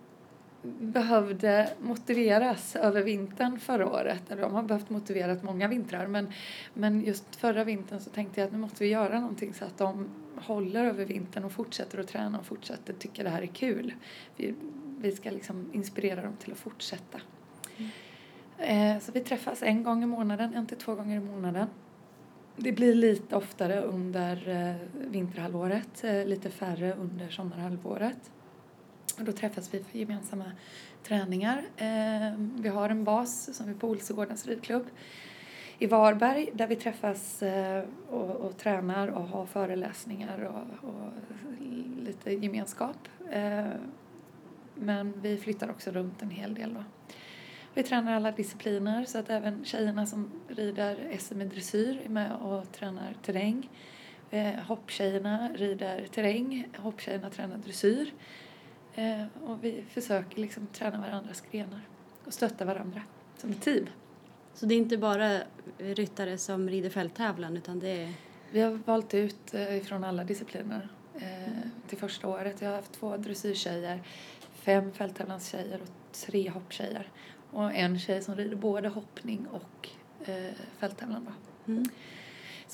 behövde 0.78 1.71
motiveras 1.83 2.76
över 2.76 3.02
vintern 3.02 3.59
förra 3.59 3.90
året. 3.90 4.23
De 4.28 4.54
har 4.54 4.62
behövt 4.62 4.90
motiverat 4.90 5.43
många 5.43 5.69
vintrar 5.69 6.07
men, 6.07 6.33
men 6.75 7.04
just 7.04 7.37
förra 7.37 7.64
vintern 7.64 8.00
så 8.00 8.11
tänkte 8.11 8.40
jag 8.40 8.47
att 8.47 8.52
nu 8.52 8.59
måste 8.59 8.85
vi 8.85 8.90
göra 8.90 9.21
någonting 9.21 9.54
så 9.54 9.64
att 9.64 9.78
de 9.78 10.09
håller 10.37 10.85
över 10.85 11.04
vintern 11.04 11.45
och 11.45 11.52
fortsätter 11.52 11.99
att 11.99 12.09
träna 12.09 12.38
och 12.38 12.47
fortsätter 12.47 12.93
tycka 12.93 13.23
det 13.23 13.31
här 13.31 13.43
är 13.43 13.47
kul. 13.47 13.95
Vi, 14.37 14.54
vi 14.99 15.12
ska 15.12 15.31
liksom 15.31 15.71
inspirera 15.73 16.23
dem 16.23 16.37
till 16.37 16.52
att 16.52 16.59
fortsätta. 16.59 17.21
Mm. 17.76 17.90
Eh, 18.59 19.02
så 19.02 19.12
vi 19.12 19.21
träffas 19.21 19.62
en 19.62 19.83
gång 19.83 20.02
i 20.02 20.07
månaden, 20.07 20.54
en 20.54 20.66
till 20.66 20.76
två 20.76 20.95
gånger 20.95 21.16
i 21.16 21.21
månaden. 21.21 21.66
Det 22.57 22.73
blir 22.73 22.95
lite 22.95 23.37
oftare 23.37 23.81
under 23.81 24.49
eh, 24.49 24.88
vinterhalvåret, 25.11 26.04
eh, 26.04 26.26
lite 26.26 26.50
färre 26.50 26.95
under 26.95 27.28
sommarhalvåret. 27.28 28.31
Och 29.18 29.25
då 29.25 29.33
träffas 29.33 29.75
vi 29.75 29.85
för 29.85 29.99
gemensamma 29.99 30.52
träningar. 31.02 31.64
Eh, 31.76 32.38
vi 32.38 32.68
har 32.68 32.88
en 32.88 33.04
bas 33.04 33.56
som 33.56 33.68
är 33.68 33.75
på 33.75 33.88
Olsegårdens 33.88 34.47
ridklubb 34.47 34.87
i 35.78 35.87
Varberg 35.87 36.50
där 36.52 36.66
vi 36.66 36.76
träffas 36.76 37.42
eh, 37.42 37.85
och, 38.11 38.30
och 38.30 38.56
tränar 38.56 39.09
och 39.09 39.23
har 39.23 39.47
föreläsningar 39.47 40.44
och, 40.44 40.88
och 40.88 41.11
lite 42.02 42.30
gemenskap. 42.30 43.09
Eh, 43.30 43.66
men 44.75 45.21
vi 45.21 45.37
flyttar 45.37 45.71
också 45.71 45.90
runt 45.90 46.23
en 46.23 46.30
hel 46.30 46.54
del 46.54 46.75
då. 46.75 46.85
Vi 47.75 47.83
tränar 47.83 48.12
alla 48.12 48.33
discipliner 48.33 49.04
så 49.04 49.18
att 49.18 49.30
även 49.30 49.64
tjejerna 49.64 50.06
som 50.06 50.30
rider 50.49 51.16
SM 51.18 51.40
i 51.40 51.44
dressyr 51.44 52.02
är 52.04 52.09
med 52.09 52.33
och 52.33 52.73
tränar 52.73 53.14
terräng. 53.23 53.71
Eh, 54.30 54.54
hopptjejerna 54.54 55.49
rider 55.54 56.06
terräng, 56.14 56.68
hopptjejerna 56.76 57.30
tränar 57.30 57.56
dressyr. 57.56 58.12
Eh, 58.95 59.27
och 59.45 59.65
vi 59.65 59.85
försöker 59.91 60.41
liksom 60.41 60.67
träna 60.67 61.01
varandras 61.01 61.43
grenar 61.51 61.81
och 62.25 62.35
stötta 62.35 62.65
varandra 62.65 63.03
som 63.37 63.51
ett 63.51 63.63
team. 63.63 63.87
Så 64.55 64.67
det 64.67 64.75
är 64.75 64.79
inte 64.79 64.99
bara 64.99 65.41
ryttare 65.79 66.39
som 66.39 66.69
rider 66.69 66.91
fälttävlan 66.91 67.57
utan 67.57 67.79
det 67.79 68.03
är... 68.03 68.13
Vi 68.51 68.61
har 68.61 68.71
valt 68.71 69.15
ut 69.15 69.55
eh, 69.55 69.81
från 69.83 70.05
alla 70.05 70.25
discipliner 70.25 70.89
eh, 71.15 71.49
mm. 71.49 71.71
till 71.89 71.99
första 71.99 72.29
året. 72.29 72.61
Jag 72.61 72.69
har 72.69 72.77
haft 72.77 72.93
två 72.93 73.17
dressyrtjejer, 73.17 74.03
fem 74.53 74.93
fälttävlanstjejer 74.93 75.81
och 75.83 75.89
tre 76.13 76.51
hopptjejer. 76.51 77.09
Och 77.51 77.75
en 77.75 77.99
tjej 77.99 78.23
som 78.23 78.37
rider 78.37 78.57
både 78.57 78.89
hoppning 78.89 79.47
och 79.47 79.89
eh, 80.29 80.53
fälttävlan. 80.79 81.35
Mm. 81.67 81.85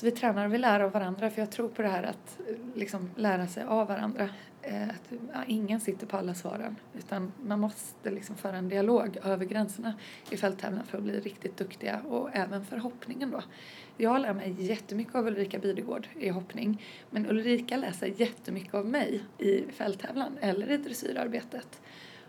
Vi 0.03 0.11
tränar 0.11 0.45
och 0.45 0.53
vi 0.53 0.57
lär 0.57 0.79
av 0.79 0.91
varandra 0.91 1.29
för 1.29 1.41
jag 1.41 1.51
tror 1.51 1.69
på 1.69 1.81
det 1.81 1.87
här 1.87 2.03
att 2.03 2.39
liksom 2.75 3.09
lära 3.15 3.47
sig 3.47 3.63
av 3.63 3.87
varandra. 3.87 4.29
Eh, 4.61 4.89
att 4.89 5.13
ingen 5.47 5.79
sitter 5.79 6.07
på 6.07 6.17
alla 6.17 6.33
svaren 6.33 6.75
utan 6.97 7.31
man 7.43 7.59
måste 7.59 8.11
liksom 8.11 8.35
föra 8.35 8.57
en 8.57 8.69
dialog 8.69 9.17
över 9.23 9.45
gränserna 9.45 9.93
i 10.29 10.37
fälttävlan 10.37 10.85
för 10.85 10.97
att 10.97 11.03
bli 11.03 11.19
riktigt 11.19 11.57
duktiga 11.57 12.01
och 12.09 12.29
även 12.33 12.65
för 12.65 12.77
hoppningen 12.77 13.31
då. 13.31 13.41
Jag 13.97 14.21
lär 14.21 14.33
mig 14.33 14.55
jättemycket 14.59 15.15
av 15.15 15.27
Ulrika 15.27 15.59
Bidegård 15.59 16.07
i 16.19 16.29
hoppning 16.29 16.85
men 17.09 17.29
Ulrika 17.29 17.77
läser 17.77 18.07
jättemycket 18.07 18.73
av 18.73 18.85
mig 18.85 19.23
i 19.37 19.63
fälttävlan 19.71 20.37
eller 20.41 20.71
i 20.71 20.77
dressyrarbetet. 20.77 21.81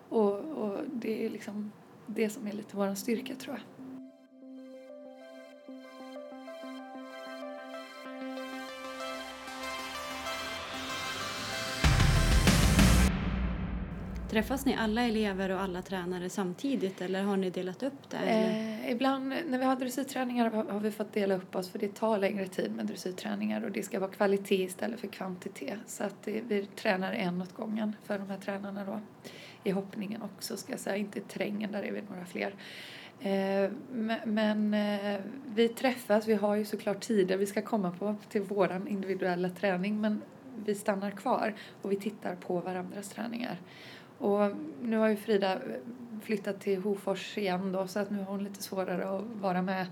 Och, 0.09 0.35
och 0.35 0.79
det 0.87 1.27
är 1.27 1.31
liksom 1.31 1.73
det 2.07 2.31
som 2.31 2.47
är 2.47 2.53
lite 2.53 2.77
vår 2.77 2.95
styrka 2.95 3.35
tror 3.35 3.57
jag. 3.57 3.72
Träffas 14.33 14.67
ni 14.67 14.77
alla 14.79 15.03
elever 15.03 15.51
och 15.51 15.61
alla 15.61 15.83
tränare 15.83 16.29
samtidigt 16.29 17.01
eller 17.01 17.23
har 17.23 17.37
ni 17.37 17.51
delat 17.51 17.83
upp 17.83 18.11
det? 18.11 18.17
Eh, 18.17 18.91
ibland 18.91 19.29
när 19.29 19.59
vi 19.59 19.65
har 19.65 19.77
dressyrträningar 19.77 20.51
har 20.51 20.81
vi 20.81 20.91
fått 20.91 21.13
dela 21.13 21.35
upp 21.35 21.57
oss 21.57 21.71
för 21.71 21.79
det 21.79 21.95
tar 21.95 22.19
längre 22.19 22.47
tid 22.47 22.75
med 22.77 22.87
dressyrträningar 22.87 23.65
och 23.65 23.71
det 23.71 23.83
ska 23.83 24.01
vara 24.01 24.11
kvalitet 24.11 24.63
istället 24.63 25.01
för 25.01 25.09
kvantitet. 25.09 25.79
Så 25.87 26.05
att 26.05 26.23
det, 26.25 26.41
vi 26.49 26.67
tränar 26.67 27.13
en 27.13 27.43
åt 27.43 27.53
gången 27.53 27.97
för 28.05 28.19
de 28.19 28.31
här 28.31 28.39
tränarna 28.39 28.85
då. 28.85 29.01
I 29.65 29.71
hoppningen 29.71 30.23
också 30.23 30.57
ska 30.57 30.73
jag 30.73 30.81
säga, 30.81 30.97
inte 30.97 31.19
i 31.19 31.23
terrängen, 31.23 31.73
där 31.73 31.83
är 31.83 31.93
vi 31.93 32.03
några 32.11 32.25
fler. 32.25 32.55
Eh, 33.21 33.71
men 34.25 34.75
eh, 34.75 35.21
vi 35.55 35.69
träffas, 35.69 36.29
vi 36.29 36.35
har 36.35 36.55
ju 36.55 36.65
såklart 36.65 37.01
tider 37.01 37.37
vi 37.37 37.47
ska 37.47 37.63
komma 37.63 37.91
på 37.99 38.17
till 38.29 38.43
våran 38.43 38.89
individuella 38.89 39.51
träning 39.51 40.01
men 40.01 40.23
vi 40.65 40.75
stannar 40.75 41.11
kvar 41.11 41.55
och 41.83 41.93
vi 41.93 41.97
tittar 41.97 42.35
på 42.35 42.61
varandras 42.61 43.09
träningar. 43.09 43.59
Och 44.23 44.57
nu 44.83 44.97
har 44.97 45.09
ju 45.09 45.17
Frida 45.17 45.59
flyttat 46.23 46.61
till 46.61 46.83
Hofors 46.83 47.39
igen 47.39 47.73
då 47.73 47.87
så 47.87 47.99
att 47.99 48.11
nu 48.11 48.19
har 48.19 48.25
hon 48.25 48.45
lite 48.45 48.63
svårare 48.63 49.09
att 49.09 49.25
vara 49.41 49.63
med. 49.63 49.87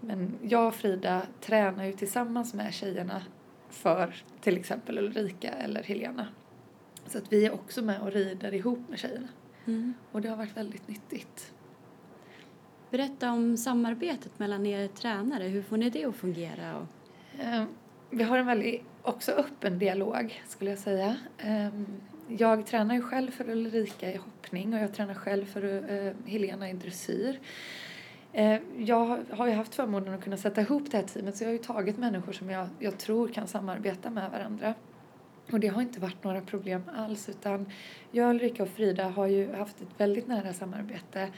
Men 0.00 0.38
jag 0.42 0.68
och 0.68 0.74
Frida 0.74 1.22
tränar 1.40 1.84
ju 1.84 1.92
tillsammans 1.92 2.54
med 2.54 2.74
tjejerna 2.74 3.22
för 3.68 4.14
till 4.40 4.56
exempel 4.56 4.98
Ulrika 4.98 5.50
eller 5.50 5.82
Helena. 5.82 6.26
Så 7.06 7.18
att 7.18 7.32
vi 7.32 7.46
är 7.46 7.54
också 7.54 7.82
med 7.82 8.00
och 8.00 8.12
rider 8.12 8.54
ihop 8.54 8.88
med 8.88 8.98
tjejerna. 8.98 9.28
Mm. 9.66 9.94
Och 10.12 10.20
det 10.20 10.28
har 10.28 10.36
varit 10.36 10.56
väldigt 10.56 10.88
nyttigt. 10.88 11.52
Berätta 12.90 13.32
om 13.32 13.56
samarbetet 13.56 14.38
mellan 14.38 14.66
er 14.66 14.88
tränare. 14.88 15.44
Hur 15.44 15.62
får 15.62 15.76
ni 15.76 15.90
det 15.90 16.04
att 16.04 16.16
fungera? 16.16 16.78
Och... 16.78 16.86
Eh, 17.40 17.64
vi 18.10 18.22
har 18.22 18.38
en 18.38 18.46
väldigt 18.46 18.82
också 19.02 19.32
öppen 19.32 19.78
dialog 19.78 20.42
skulle 20.48 20.70
jag 20.70 20.78
säga. 20.78 21.16
Jag 22.38 22.66
tränar 22.66 22.94
ju 22.94 23.02
själv 23.02 23.30
för 23.30 23.50
Ulrika 23.50 24.12
i 24.12 24.16
hoppning 24.16 24.74
och 24.74 24.80
jag 24.80 24.94
tränar 24.94 25.14
själv 25.14 25.44
för 25.44 25.64
uh, 25.64 26.12
Helena 26.26 26.70
i 26.70 26.72
dressyr. 26.72 27.40
Uh, 28.38 28.56
jag 28.76 29.18
har 29.30 29.46
ju 29.46 29.52
haft 29.52 29.74
förmånen 29.74 30.14
att 30.14 30.24
kunna 30.24 30.36
sätta 30.36 30.60
ihop 30.60 30.90
det 30.90 30.96
här 30.96 31.04
teamet 31.04 31.36
så 31.36 31.44
jag 31.44 31.48
har 31.48 31.52
ju 31.52 31.58
tagit 31.58 31.98
människor 31.98 32.32
som 32.32 32.50
jag, 32.50 32.68
jag 32.78 32.98
tror 32.98 33.28
kan 33.28 33.46
samarbeta 33.46 34.10
med 34.10 34.30
varandra. 34.30 34.74
Och 35.52 35.60
det 35.60 35.68
har 35.68 35.82
inte 35.82 36.00
varit 36.00 36.24
några 36.24 36.40
problem 36.40 36.82
alls 36.96 37.28
utan 37.28 37.66
jag, 38.10 38.30
Ulrika 38.30 38.62
och 38.62 38.68
Frida 38.68 39.08
har 39.08 39.26
ju 39.26 39.52
haft 39.52 39.80
ett 39.80 40.00
väldigt 40.00 40.26
nära 40.26 40.52
samarbete. 40.52 41.28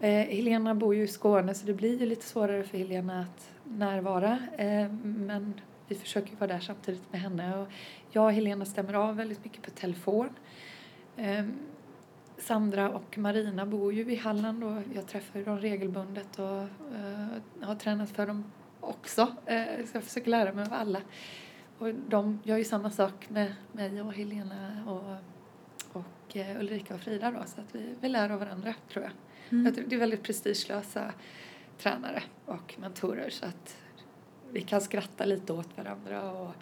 Eh, 0.00 0.10
Helena 0.10 0.74
bor 0.74 0.94
ju 0.94 1.02
i 1.02 1.08
Skåne 1.08 1.54
så 1.54 1.66
det 1.66 1.74
blir 1.74 2.00
ju 2.00 2.06
lite 2.06 2.24
svårare 2.24 2.64
för 2.64 2.78
Helena 2.78 3.20
att 3.20 3.50
närvara. 3.64 4.38
Eh, 4.58 4.92
men 5.02 5.60
vi 5.88 5.94
försöker 5.94 6.36
vara 6.36 6.52
där 6.52 6.60
samtidigt 6.60 7.12
med 7.12 7.20
henne. 7.20 7.58
Och 7.58 7.68
jag 8.10 8.24
och 8.24 8.32
Helena 8.32 8.64
stämmer 8.64 8.94
av 8.94 9.16
väldigt 9.16 9.44
mycket 9.44 9.62
på 9.62 9.70
telefon. 9.70 10.28
Um, 11.16 11.58
Sandra 12.38 12.90
och 12.90 13.18
Marina 13.18 13.66
bor 13.66 13.92
ju 13.92 14.12
i 14.12 14.16
Halland 14.16 14.64
och 14.64 14.82
jag 14.94 15.06
träffar 15.06 15.40
dem 15.40 15.58
regelbundet 15.58 16.38
och 16.38 16.62
uh, 16.92 17.26
har 17.60 17.74
tränat 17.74 18.10
för 18.10 18.26
dem 18.26 18.52
också. 18.80 19.22
Uh, 19.22 19.86
så 19.86 19.96
jag 19.96 20.04
försöker 20.04 20.30
lära 20.30 20.52
mig 20.52 20.64
av 20.64 20.72
alla. 20.72 21.00
Och 21.78 21.94
de 21.94 22.40
gör 22.44 22.56
ju 22.56 22.64
samma 22.64 22.90
sak 22.90 23.30
med 23.30 23.54
mig 23.72 24.02
och 24.02 24.14
Helena 24.14 24.84
och, 24.86 25.16
och 26.00 26.36
uh, 26.36 26.60
Ulrika 26.60 26.94
och 26.94 27.00
Frida 27.00 27.30
då, 27.30 27.42
så 27.46 27.60
att 27.60 27.74
vi, 27.74 27.94
vi 28.00 28.08
lär 28.08 28.30
av 28.30 28.40
varandra 28.40 28.74
tror 28.92 29.04
jag. 29.04 29.12
Mm. 29.50 29.74
Det 29.88 29.94
är 29.94 29.98
väldigt 29.98 30.22
prestigelösa 30.22 31.12
tränare 31.78 32.22
och 32.44 32.74
mentorer 32.78 33.30
så 33.30 33.46
att 33.46 33.76
vi 34.50 34.60
kan 34.60 34.80
skratta 34.80 35.24
lite 35.24 35.52
åt 35.52 35.76
varandra 35.76 36.32
och 36.32 36.54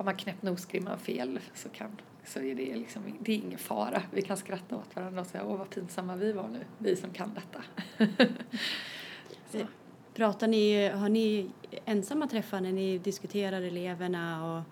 har 0.00 0.04
man 0.04 0.16
knäppt 0.16 0.42
nosgrimman 0.42 0.98
fel 0.98 1.40
så, 1.54 1.68
kan, 1.68 1.90
så 2.24 2.38
är 2.40 2.54
det, 2.54 2.74
liksom, 2.74 3.02
det 3.20 3.32
är 3.32 3.36
ingen 3.36 3.58
fara. 3.58 4.02
Vi 4.12 4.22
kan 4.22 4.36
skratta 4.36 4.76
åt 4.76 4.96
varandra 4.96 5.20
och 5.20 5.26
säga 5.26 5.44
åh 5.44 5.56
vad 5.56 5.70
pinsamma 5.70 6.16
vi 6.16 6.32
var 6.32 6.48
nu, 6.48 6.64
vi 6.78 6.96
som 6.96 7.10
kan 7.10 7.34
detta. 7.34 7.64
Pratar 10.14 10.48
ni, 10.48 10.88
har 10.88 11.08
ni 11.08 11.50
ensamma 11.84 12.26
träffar 12.26 12.60
när 12.60 12.72
ni 12.72 12.98
diskuterar 12.98 13.62
eleverna? 13.62 14.54
Och... 14.56 14.62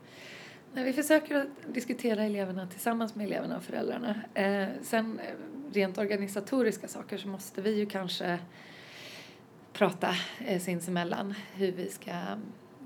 Nej, 0.73 0.85
vi 0.85 0.93
försöker 0.93 1.35
att 1.35 1.75
diskutera 1.75 2.25
eleverna 2.25 2.67
tillsammans 2.67 3.15
med 3.15 3.27
eleverna 3.27 3.57
och 3.57 3.63
föräldrarna. 3.63 4.15
Eh, 4.35 4.69
sen 4.83 5.21
eh, 5.21 5.35
rent 5.73 5.99
organisatoriska 5.99 6.89
saker 6.89 7.19
så 7.19 7.29
måste 7.29 7.63
vi 7.63 7.79
ju 7.79 7.87
kanske 7.87 8.39
prata 9.73 10.15
eh, 10.47 10.61
sinsemellan 10.61 11.35
hur 11.55 11.73
vi 11.73 11.89
ska 11.89 12.13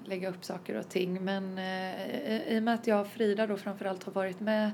lägga 0.05 0.29
upp 0.29 0.45
saker 0.45 0.79
och 0.79 0.89
ting. 0.89 1.25
Men 1.25 1.59
eh, 1.59 2.53
i 2.55 2.59
och 2.59 2.63
med 2.63 2.75
att 2.75 2.87
jag 2.87 3.01
och 3.01 3.07
Frida 3.07 3.47
då 3.47 3.57
framförallt 3.57 4.05
har 4.05 4.13
varit 4.13 4.41
med 4.41 4.71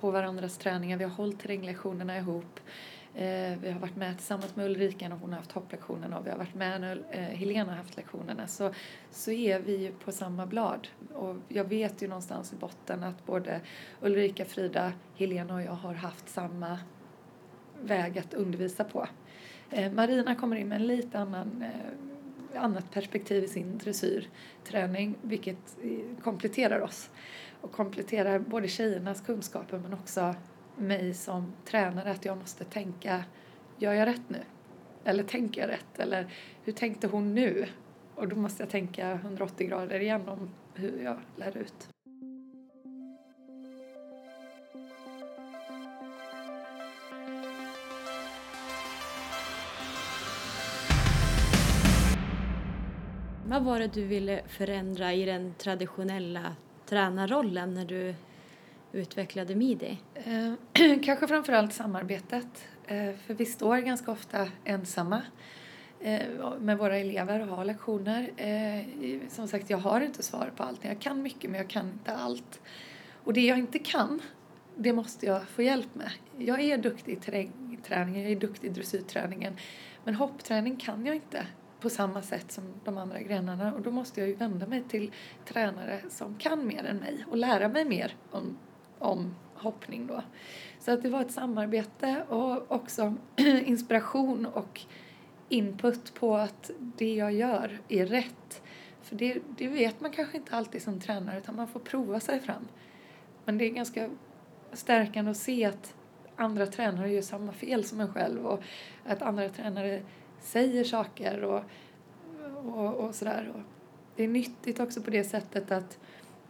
på 0.00 0.10
varandras 0.10 0.58
träningar, 0.58 0.96
vi 0.96 1.04
har 1.04 1.10
hållit 1.10 1.40
terränglektionerna 1.40 2.18
ihop. 2.18 2.60
Eh, 3.14 3.58
vi 3.62 3.70
har 3.70 3.80
varit 3.80 3.96
med 3.96 4.16
tillsammans 4.16 4.56
med 4.56 4.66
Ulrika 4.66 5.08
när 5.08 5.16
hon 5.16 5.30
har 5.30 5.38
haft 5.38 5.52
hopplektionerna 5.52 6.18
och 6.18 6.26
vi 6.26 6.30
har 6.30 6.38
varit 6.38 6.54
med 6.54 6.80
när 6.80 7.02
eh, 7.10 7.20
Helena 7.20 7.70
har 7.70 7.76
haft 7.76 7.96
lektionerna. 7.96 8.46
Så, 8.46 8.70
så 9.10 9.30
är 9.30 9.60
vi 9.60 9.76
ju 9.76 9.92
på 9.92 10.12
samma 10.12 10.46
blad. 10.46 10.88
Och 11.14 11.36
jag 11.48 11.64
vet 11.64 12.02
ju 12.02 12.08
någonstans 12.08 12.52
i 12.52 12.56
botten 12.56 13.04
att 13.04 13.26
både 13.26 13.60
Ulrika, 14.00 14.44
Frida, 14.44 14.92
Helena 15.16 15.54
och 15.54 15.62
jag 15.62 15.72
har 15.72 15.94
haft 15.94 16.28
samma 16.28 16.78
väg 17.82 18.18
att 18.18 18.34
undervisa 18.34 18.84
på. 18.84 19.06
Eh, 19.70 19.92
Marina 19.92 20.34
kommer 20.34 20.56
in 20.56 20.68
med 20.68 20.76
en 20.76 20.86
lite 20.86 21.18
annan 21.18 21.62
eh, 21.62 22.15
annat 22.56 22.90
perspektiv 22.90 23.44
i 23.44 23.48
sin 23.48 23.78
dressyrträning 23.78 25.14
vilket 25.22 25.76
eh, 25.82 26.22
kompletterar 26.22 26.80
oss 26.80 27.10
och 27.60 27.72
kompletterar 27.72 28.38
både 28.38 28.68
tjejernas 28.68 29.20
kunskaper 29.20 29.78
men 29.78 29.94
också 29.94 30.34
mig 30.76 31.14
som 31.14 31.52
tränare 31.64 32.10
att 32.10 32.24
jag 32.24 32.38
måste 32.38 32.64
tänka 32.64 33.24
gör 33.78 33.92
jag 33.92 34.06
rätt 34.06 34.28
nu? 34.28 34.40
Eller 35.04 35.22
tänker 35.22 35.60
jag 35.60 35.70
rätt? 35.70 35.98
Eller 35.98 36.26
hur 36.64 36.72
tänkte 36.72 37.06
hon 37.06 37.34
nu? 37.34 37.66
Och 38.14 38.28
då 38.28 38.36
måste 38.36 38.62
jag 38.62 38.70
tänka 38.70 39.12
180 39.12 39.68
grader 39.68 40.00
igen 40.00 40.28
om 40.28 40.50
hur 40.74 41.02
jag 41.02 41.18
lär 41.36 41.56
ut. 41.56 41.95
Vad 53.56 53.64
var 53.64 53.78
det 53.78 53.86
du 53.86 54.04
ville 54.04 54.42
förändra 54.48 55.12
i 55.12 55.24
den 55.24 55.54
traditionella 55.58 56.56
tränarrollen 56.86 57.74
när 57.74 57.84
du 57.84 58.14
utvecklade 58.92 59.54
Midi? 59.54 59.98
Eh, 60.14 60.52
kanske 61.02 61.26
framförallt 61.26 61.72
samarbetet. 61.72 62.68
Eh, 62.86 63.14
för 63.26 63.34
vi 63.34 63.46
står 63.46 63.78
ganska 63.78 64.12
ofta 64.12 64.48
ensamma 64.64 65.22
eh, 66.00 66.20
med 66.60 66.78
våra 66.78 66.98
elever 66.98 67.40
och 67.40 67.56
har 67.56 67.64
lektioner. 67.64 68.30
Eh, 68.36 69.18
som 69.28 69.48
sagt, 69.48 69.70
jag 69.70 69.78
har 69.78 70.00
inte 70.00 70.22
svar 70.22 70.52
på 70.56 70.62
allt. 70.62 70.84
Jag 70.84 71.00
kan 71.00 71.22
mycket 71.22 71.50
men 71.50 71.60
jag 71.60 71.68
kan 71.68 71.88
inte 71.88 72.12
allt. 72.12 72.60
Och 73.24 73.32
det 73.32 73.46
jag 73.46 73.58
inte 73.58 73.78
kan, 73.78 74.20
det 74.74 74.92
måste 74.92 75.26
jag 75.26 75.48
få 75.48 75.62
hjälp 75.62 75.94
med. 75.94 76.10
Jag 76.38 76.60
är 76.60 76.78
duktig 76.78 77.12
i 77.12 77.16
terrängträningen, 77.16 78.22
jag 78.22 78.32
är 78.32 78.40
duktig 78.40 78.68
i 78.68 78.70
dressyrträningen. 78.70 79.56
Men 80.04 80.14
hoppträning 80.14 80.76
kan 80.76 81.06
jag 81.06 81.16
inte 81.16 81.46
på 81.80 81.90
samma 81.90 82.22
sätt 82.22 82.52
som 82.52 82.64
de 82.84 82.98
andra 82.98 83.20
grenarna 83.20 83.74
och 83.74 83.82
då 83.82 83.90
måste 83.90 84.20
jag 84.20 84.28
ju 84.28 84.34
vända 84.34 84.66
mig 84.66 84.82
till 84.88 85.12
tränare 85.44 86.00
som 86.10 86.34
kan 86.38 86.66
mer 86.66 86.84
än 86.84 86.96
mig 86.96 87.24
och 87.30 87.36
lära 87.36 87.68
mig 87.68 87.84
mer 87.84 88.16
om, 88.30 88.58
om 88.98 89.34
hoppning 89.54 90.06
då. 90.06 90.22
Så 90.80 90.92
att 90.92 91.02
det 91.02 91.08
var 91.08 91.20
ett 91.20 91.32
samarbete 91.32 92.24
och 92.28 92.72
också 92.72 93.14
inspiration 93.64 94.46
och 94.46 94.80
input 95.48 96.14
på 96.14 96.36
att 96.36 96.70
det 96.78 97.14
jag 97.14 97.32
gör 97.32 97.78
är 97.88 98.06
rätt. 98.06 98.62
För 99.02 99.16
det, 99.16 99.38
det 99.58 99.68
vet 99.68 100.00
man 100.00 100.10
kanske 100.10 100.36
inte 100.36 100.56
alltid 100.56 100.82
som 100.82 101.00
tränare 101.00 101.38
utan 101.38 101.56
man 101.56 101.68
får 101.68 101.80
prova 101.80 102.20
sig 102.20 102.40
fram. 102.40 102.68
Men 103.44 103.58
det 103.58 103.64
är 103.64 103.70
ganska 103.70 104.10
stärkande 104.72 105.30
att 105.30 105.36
se 105.36 105.64
att 105.64 105.94
andra 106.36 106.66
tränare 106.66 107.12
gör 107.12 107.22
samma 107.22 107.52
fel 107.52 107.84
som 107.84 108.00
en 108.00 108.12
själv 108.12 108.46
och 108.46 108.62
att 109.04 109.22
andra 109.22 109.48
tränare 109.48 110.02
säger 110.46 110.84
saker 110.84 111.44
och, 111.44 111.62
och, 112.64 112.94
och 112.94 113.14
sådär. 113.14 113.52
Och 113.54 113.60
det 114.16 114.24
är 114.24 114.28
nyttigt 114.28 114.80
också 114.80 115.02
på 115.02 115.10
det 115.10 115.24
sättet 115.24 115.72
att 115.72 115.98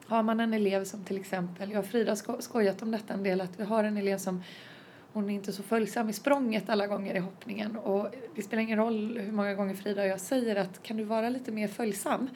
har 0.06 0.22
man 0.22 0.40
en 0.40 0.54
elev 0.54 0.84
som 0.84 1.04
till 1.04 1.16
exempel, 1.16 1.70
jag 1.70 1.78
och 1.78 1.86
Frida 1.86 2.10
har 2.10 2.40
skojat 2.40 2.82
om 2.82 2.90
detta 2.90 3.14
en 3.14 3.22
del, 3.22 3.40
att 3.40 3.60
vi 3.60 3.64
har 3.64 3.84
en 3.84 3.96
elev 3.96 4.18
som 4.18 4.42
hon 5.12 5.30
är 5.30 5.34
inte 5.34 5.52
så 5.52 5.62
följsam 5.62 6.08
i 6.08 6.12
språnget 6.12 6.68
alla 6.68 6.86
gånger 6.86 7.14
i 7.14 7.18
hoppningen 7.18 7.76
och 7.76 8.14
det 8.34 8.42
spelar 8.42 8.62
ingen 8.62 8.78
roll 8.78 9.18
hur 9.18 9.32
många 9.32 9.54
gånger 9.54 9.74
Frida 9.74 10.02
och 10.02 10.08
jag 10.08 10.20
säger 10.20 10.56
att 10.56 10.82
kan 10.82 10.96
du 10.96 11.04
vara 11.04 11.28
lite 11.28 11.52
mer 11.52 11.68
följsam 11.68 12.28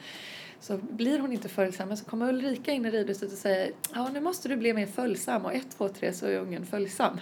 så 0.59 0.77
blir 0.77 1.19
hon 1.19 1.31
inte 1.31 1.49
följsam 1.49 1.87
men 1.87 1.97
så 1.97 2.05
kommer 2.05 2.29
Ulrika 2.29 2.71
in 2.71 2.85
i 2.85 2.91
ridhuset 2.91 3.31
och 3.31 3.37
säger 3.37 3.71
ja 3.93 4.09
nu 4.13 4.19
måste 4.21 4.49
du 4.49 4.57
bli 4.57 4.73
mer 4.73 4.87
följsam 4.87 5.45
och 5.45 5.53
ett, 5.53 5.77
två, 5.77 5.89
tre 5.89 6.13
så 6.13 6.25
är 6.25 6.39
ungen 6.39 6.65
följsam. 6.65 7.19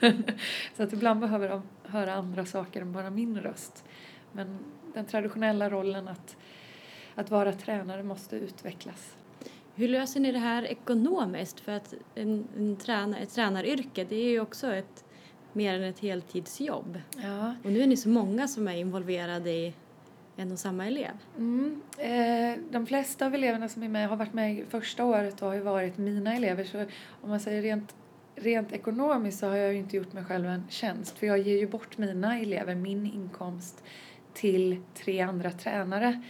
så 0.76 0.82
att 0.82 0.92
ibland 0.92 1.20
behöver 1.20 1.48
de 1.48 1.62
höra 1.90 2.14
andra 2.14 2.46
saker 2.46 2.80
än 2.80 2.92
bara 2.92 3.10
min 3.10 3.40
röst. 3.40 3.84
Men 4.32 4.58
den 4.94 5.04
traditionella 5.04 5.70
rollen 5.70 6.08
att, 6.08 6.36
att 7.14 7.30
vara 7.30 7.52
tränare 7.52 8.02
måste 8.02 8.36
utvecklas. 8.36 9.16
Hur 9.74 9.88
löser 9.88 10.20
ni 10.20 10.32
det 10.32 10.38
här 10.38 10.62
ekonomiskt? 10.62 11.60
För 11.60 11.72
att 11.72 11.94
en, 12.14 12.48
en 12.56 12.76
tränare, 12.76 13.20
ett 13.20 13.34
tränaryrke 13.34 14.04
det 14.04 14.16
är 14.16 14.30
ju 14.30 14.40
också 14.40 14.74
ett 14.74 15.04
mer 15.52 15.74
än 15.74 15.82
ett 15.82 15.98
heltidsjobb. 15.98 17.00
Ja. 17.22 17.54
Och 17.64 17.72
nu 17.72 17.82
är 17.82 17.86
ni 17.86 17.96
så 17.96 18.08
många 18.08 18.48
som 18.48 18.68
är 18.68 18.76
involverade 18.76 19.50
i 19.50 19.74
en 20.36 20.52
och 20.52 20.58
samma 20.58 20.86
elev. 20.86 21.12
Mm. 21.38 21.82
Eh, 21.98 22.58
de 22.70 22.86
flesta 22.86 23.26
av 23.26 23.34
eleverna 23.34 23.68
som 23.68 23.82
är 23.82 23.88
med 23.88 24.08
har 24.08 24.16
varit 24.16 24.32
med 24.32 24.64
första 24.68 25.04
året 25.04 25.42
och 25.42 25.48
har 25.48 25.54
ju 25.54 25.60
varit 25.60 25.98
mina 25.98 26.36
elever. 26.36 26.64
Så 26.64 26.84
om 27.22 27.30
man 27.30 27.40
säger 27.40 27.62
rent, 27.62 27.94
rent 28.40 28.72
ekonomiskt 28.72 29.38
så 29.38 29.46
har 29.46 29.56
jag 29.56 29.72
ju 29.72 29.78
inte 29.78 29.96
gjort 29.96 30.12
mig 30.12 30.24
själv 30.24 30.46
en 30.46 30.64
tjänst. 30.68 31.18
För 31.18 31.26
jag 31.26 31.38
ger 31.38 31.58
ju 31.58 31.66
bort 31.66 31.98
mina 31.98 32.38
elever, 32.38 32.74
min 32.74 33.06
inkomst, 33.06 33.82
till 34.34 34.82
tre 34.94 35.20
andra 35.20 35.50
tränare. 35.50 36.22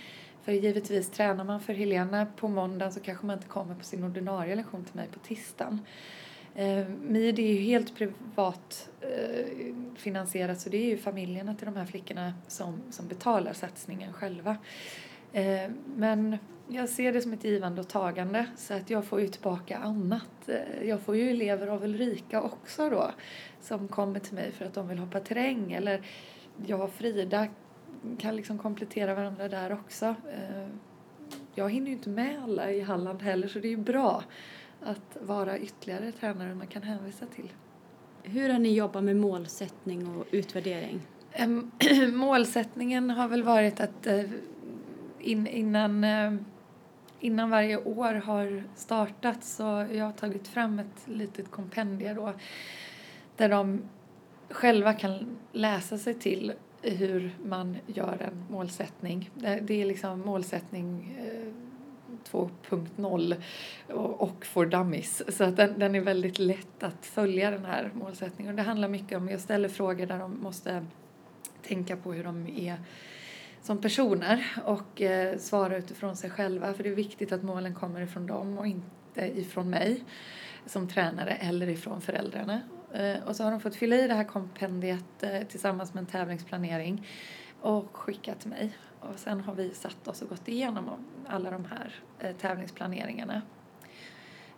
För 0.42 0.53
givetvis 0.53 1.11
tränar 1.11 1.44
man 1.44 1.61
för 1.61 1.73
Helena 1.73 2.27
på 2.37 2.49
måndagen 2.49 2.92
så 2.92 3.01
kanske 3.01 3.27
man 3.27 3.37
inte 3.37 3.49
kommer 3.49 3.75
på 3.75 3.85
sin 3.85 4.05
ordinarie 4.05 4.57
lektion 4.57 4.85
till 4.85 4.96
mig 4.96 5.09
på 5.12 5.18
tisdagen. 5.18 5.81
Eh, 6.55 6.88
MID 6.88 7.38
är 7.38 7.53
ju 7.53 7.61
helt 7.61 7.96
privat 7.96 8.90
eh, 9.01 9.75
finansierat 9.96 10.61
så 10.61 10.68
det 10.68 10.77
är 10.77 10.87
ju 10.87 10.96
familjerna 10.96 11.55
till 11.55 11.66
de 11.66 11.77
här 11.77 11.87
flickorna 11.87 12.35
som, 12.49 12.81
som 12.90 13.09
betalar 13.09 13.53
satsningen 13.53 14.12
själva. 14.12 14.57
Eh, 15.33 15.70
men 15.96 16.38
jag 16.72 16.88
ser 16.88 17.12
det 17.12 17.20
som 17.20 17.33
ett 17.33 17.44
givande 17.44 17.80
och 17.80 17.88
tagande 17.88 18.46
så 18.56 18.74
att 18.74 18.90
jag 18.90 19.04
får 19.04 19.20
ju 19.20 19.28
tillbaka 19.28 19.78
annat. 19.78 20.48
Eh, 20.48 20.88
jag 20.88 21.00
får 21.00 21.16
ju 21.16 21.30
elever 21.30 21.66
av 21.66 21.85
Ulrika 21.85 22.42
också 22.42 22.90
då 22.90 23.11
som 23.61 23.88
kommer 23.88 24.20
till 24.20 24.35
mig 24.35 24.52
för 24.52 24.64
att 24.64 24.74
de 24.74 24.88
vill 24.88 24.98
hoppa 24.98 25.20
terräng 25.20 25.72
eller 25.72 26.02
jag 26.66 26.80
och 26.80 26.92
Frida 26.92 27.46
kan 28.18 28.37
liksom 28.37 28.59
komplettera 28.59 29.14
varandra 29.14 29.48
där 29.48 29.72
också. 29.72 30.06
Eh, 30.06 30.66
jag 31.54 31.70
hinner 31.70 31.87
ju 31.87 31.92
inte 31.92 32.09
med 32.09 32.42
alla 32.42 32.72
i 32.72 32.80
Halland 32.80 33.22
heller 33.22 33.48
så 33.48 33.59
det 33.59 33.68
är 33.68 33.70
ju 33.70 33.76
bra 33.76 34.24
att 34.83 35.16
vara 35.20 35.59
ytterligare 35.59 36.12
tränare 36.12 36.54
man 36.54 36.66
kan 36.66 36.83
hänvisa 36.83 37.26
till. 37.26 37.52
Hur 38.22 38.48
har 38.48 38.59
ni 38.59 38.74
jobbat 38.74 39.04
med 39.04 39.16
målsättning 39.16 40.16
och 40.16 40.26
utvärdering? 40.30 41.00
Målsättningen 42.12 43.11
har 43.11 43.28
väl 43.28 43.42
varit 43.42 43.80
att 43.80 44.06
eh, 44.06 44.24
in, 45.20 45.46
innan, 45.46 46.04
innan 47.20 47.50
varje 47.50 47.76
år 47.76 48.14
har 48.14 48.62
startat 48.76 49.44
så 49.44 49.87
jag 49.92 50.04
har 50.04 50.12
tagit 50.12 50.48
fram 50.48 50.78
ett 50.78 51.09
litet 51.09 51.50
kompendium 51.50 52.16
då 52.16 52.33
där 53.37 53.48
de 53.48 53.83
själva 54.50 54.92
kan 54.92 55.37
läsa 55.52 55.98
sig 55.98 56.14
till 56.14 56.52
hur 56.83 57.30
man 57.44 57.76
gör 57.87 58.16
en 58.20 58.44
målsättning. 58.50 59.30
Det 59.62 59.74
är 59.74 59.85
liksom 59.85 60.20
målsättning 60.20 61.18
eh, 61.18 61.52
2.0 62.30 63.42
och, 63.88 64.22
och 64.22 64.46
for 64.46 64.66
dummies. 64.66 65.37
Så 65.37 65.44
att 65.44 65.56
den, 65.56 65.78
den 65.78 65.94
är 65.94 66.00
väldigt 66.00 66.38
lätt 66.38 66.83
att 66.83 67.06
följa 67.06 67.50
den 67.50 67.64
här 67.64 67.90
målsättningen. 67.94 68.52
Och 68.52 68.56
det 68.56 68.62
handlar 68.62 68.88
mycket 68.88 69.18
om, 69.18 69.28
jag 69.28 69.40
ställer 69.40 69.68
frågor 69.68 70.06
där 70.06 70.18
de 70.18 70.42
måste 70.42 70.87
tänka 71.62 71.96
på 71.96 72.12
hur 72.12 72.24
de 72.24 72.48
är 72.48 72.76
som 73.62 73.81
personer 73.81 74.46
och 74.64 75.03
eh, 75.03 75.38
svara 75.38 75.77
utifrån 75.77 76.16
sig 76.16 76.31
själva. 76.31 76.75
För 76.75 76.83
det 76.83 76.88
är 76.88 76.94
viktigt 76.94 77.33
att 77.33 77.42
målen 77.42 77.75
kommer 77.75 78.01
ifrån 78.01 78.27
dem 78.27 78.59
och 78.59 78.66
inte 78.66 79.38
ifrån 79.38 79.70
mig 79.70 80.05
som 80.66 80.88
tränare 80.88 81.33
eller 81.35 81.68
ifrån 81.68 82.01
föräldrarna. 82.01 82.61
Eh, 82.92 83.23
och 83.27 83.37
så 83.37 83.44
har 83.44 83.51
de 83.51 83.61
fått 83.61 83.77
fylla 83.77 83.96
i 83.96 84.09
det 84.09 84.14
här 84.14 84.25
kompendiet 84.25 85.23
eh, 85.23 85.42
tillsammans 85.49 85.94
med 85.94 86.01
en 86.01 86.07
tävlingsplanering 86.07 87.07
och 87.61 87.96
skickat 87.96 88.40
till 88.40 88.51
mig. 88.51 88.77
Och 89.01 89.18
sen 89.18 89.40
har 89.40 89.55
vi 89.55 89.75
satt 89.75 90.09
oss 90.09 90.23
och 90.23 90.29
gått 90.29 90.49
igenom 90.49 90.90
alla 91.27 91.51
de 91.51 91.64
här 91.64 91.94
eh, 92.18 92.37
tävlingsplaneringarna 92.37 93.42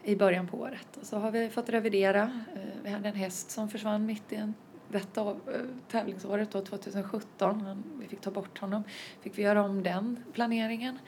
i 0.02 0.16
början 0.16 0.48
på 0.48 0.56
året. 0.56 0.96
Och 1.00 1.06
så 1.06 1.18
har 1.18 1.30
vi 1.30 1.48
fått 1.48 1.68
revidera. 1.68 2.22
Eh, 2.54 2.60
vi 2.82 2.90
hade 2.90 3.08
en 3.08 3.14
häst 3.14 3.50
som 3.50 3.68
försvann 3.68 4.06
mitt 4.06 4.32
i 4.32 4.36
en 4.36 4.54
detta 4.92 5.20
av, 5.20 5.40
eh, 5.54 5.60
tävlingsåret 5.90 6.54
liksom, 6.54 6.60
då, 6.60 6.78
2017. 6.78 7.82
Vi 8.00 8.06
fick 8.06 8.20
ta 8.20 8.30
bort 8.30 8.58
honom. 8.58 8.84
Fick 9.20 9.38
vi 9.38 9.42
göra 9.42 9.62
om 9.62 9.82
den 9.82 10.24
planeringen. 10.32 10.98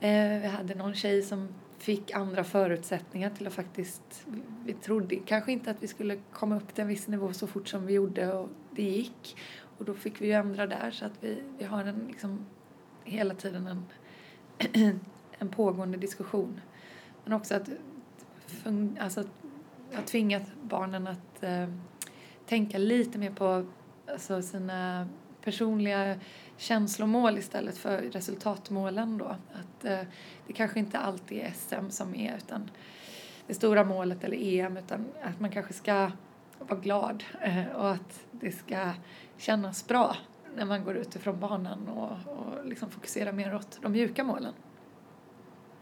Eh, 0.00 0.40
vi 0.40 0.46
hade 0.46 0.74
någon 0.74 0.94
tjej 0.94 1.22
som 1.22 1.48
fick 1.78 2.10
andra 2.10 2.44
förutsättningar 2.44 3.30
till 3.30 3.46
att 3.46 3.52
faktiskt, 3.52 4.26
vi 4.64 4.72
trodde 4.72 5.16
kanske 5.16 5.52
inte 5.52 5.70
att 5.70 5.82
vi 5.82 5.88
skulle 5.88 6.18
komma 6.32 6.56
upp 6.56 6.74
till 6.74 6.82
en 6.82 6.88
viss 6.88 7.08
nivå 7.08 7.32
så 7.32 7.46
fort 7.46 7.68
som 7.68 7.86
vi 7.86 7.92
gjorde 7.92 8.32
och 8.32 8.48
det 8.70 8.82
gick. 8.82 9.36
Och 9.78 9.84
då 9.84 9.94
fick 9.94 10.20
vi 10.20 10.26
ju 10.26 10.32
ändra 10.32 10.66
där 10.66 10.90
så 10.90 11.04
att 11.04 11.12
vi, 11.20 11.42
vi 11.58 11.64
har 11.64 11.84
en, 11.84 12.04
liksom, 12.08 12.46
hela 13.04 13.34
tiden 13.34 13.66
en, 13.66 13.84
en 15.38 15.48
pågående 15.48 15.98
diskussion. 15.98 16.60
Men 17.24 17.32
också 17.32 17.54
att, 17.54 17.68
alltså, 18.98 19.20
att 19.20 19.28
jag 19.90 19.98
har 19.98 20.04
tvingat 20.04 20.42
barnen 20.62 21.06
att 21.06 21.42
eh, 21.42 21.68
tänka 22.48 22.78
lite 22.78 23.18
mer 23.18 23.30
på 23.30 23.66
alltså, 24.12 24.42
sina 24.42 25.08
personliga 25.44 26.16
känslomål 26.56 27.38
istället 27.38 27.78
för 27.78 27.98
resultatmålen 27.98 29.18
då. 29.18 29.24
Att 29.52 29.84
eh, 29.84 30.00
det 30.46 30.52
kanske 30.52 30.78
inte 30.78 30.98
alltid 30.98 31.38
är 31.38 31.50
SM 31.50 31.90
som 31.90 32.14
är 32.14 32.36
utan 32.36 32.70
det 33.46 33.54
stora 33.54 33.84
målet 33.84 34.24
eller 34.24 34.36
EM 34.36 34.76
utan 34.76 35.06
att 35.22 35.40
man 35.40 35.50
kanske 35.50 35.72
ska 35.72 36.10
vara 36.58 36.80
glad 36.80 37.24
eh, 37.40 37.66
och 37.66 37.90
att 37.90 38.26
det 38.30 38.52
ska 38.52 38.92
kännas 39.36 39.86
bra 39.86 40.16
när 40.56 40.64
man 40.64 40.84
går 40.84 40.96
ut 40.96 41.16
ifrån 41.16 41.40
banan 41.40 41.88
och, 41.88 42.32
och 42.32 42.66
liksom 42.66 42.90
fokusera 42.90 43.32
mer 43.32 43.54
åt 43.54 43.78
de 43.82 43.92
mjuka 43.92 44.24
målen. 44.24 44.52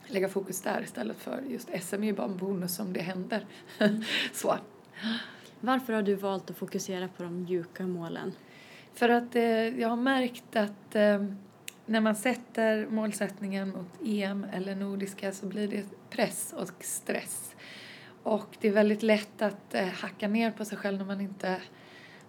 Lägga 0.06 0.28
fokus 0.28 0.62
där 0.62 0.82
istället 0.82 1.16
för 1.16 1.42
just 1.48 1.68
SM 1.82 2.02
är 2.02 2.06
ju 2.06 2.12
bara 2.12 2.26
en 2.26 2.36
bonus 2.36 2.80
om 2.80 2.92
det 2.92 3.00
händer. 3.00 3.46
Mm. 3.78 4.02
Så. 4.32 4.56
Varför 5.60 5.92
har 5.92 6.02
du 6.02 6.14
valt 6.14 6.50
att 6.50 6.56
fokusera 6.56 7.08
på 7.08 7.22
de 7.22 7.42
mjuka 7.42 7.86
målen? 7.86 8.32
För 8.94 9.08
att 9.08 9.36
eh, 9.36 9.80
jag 9.80 9.88
har 9.88 9.96
märkt 9.96 10.56
att 10.56 10.94
eh, 10.94 11.24
när 11.86 12.00
man 12.00 12.16
sätter 12.16 12.86
målsättningen 12.86 13.68
mot 13.68 13.88
EM 14.04 14.46
eller 14.52 14.74
Nordiska 14.74 15.32
så 15.32 15.46
blir 15.46 15.68
det 15.68 15.84
press 16.10 16.54
och 16.56 16.84
stress. 16.84 17.54
Och 18.22 18.56
det 18.60 18.68
är 18.68 18.72
väldigt 18.72 19.02
lätt 19.02 19.42
att 19.42 19.74
eh, 19.74 19.86
hacka 19.86 20.28
ner 20.28 20.50
på 20.50 20.64
sig 20.64 20.78
själv 20.78 20.98
när 20.98 21.04
man 21.04 21.20
inte 21.20 21.60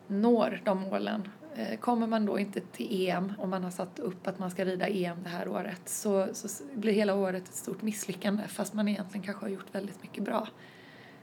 når 0.07 0.61
de 0.63 0.81
målen. 0.81 1.29
Eh, 1.55 1.79
kommer 1.79 2.07
man 2.07 2.25
då 2.25 2.39
inte 2.39 2.59
till 2.59 3.09
EM 3.09 3.33
om 3.37 3.49
man 3.49 3.63
har 3.63 3.71
satt 3.71 3.99
upp 3.99 4.27
att 4.27 4.39
man 4.39 4.51
ska 4.51 4.65
rida 4.65 4.87
EM 4.87 5.23
det 5.23 5.29
här 5.29 5.47
året 5.47 5.81
så, 5.89 6.27
så 6.33 6.63
blir 6.73 6.93
hela 6.93 7.15
året 7.15 7.43
ett 7.49 7.55
stort 7.55 7.81
misslyckande 7.81 8.43
fast 8.47 8.73
man 8.73 8.87
egentligen 8.87 9.25
kanske 9.25 9.45
har 9.45 9.49
gjort 9.49 9.75
väldigt 9.75 10.03
mycket 10.03 10.23
bra. 10.23 10.47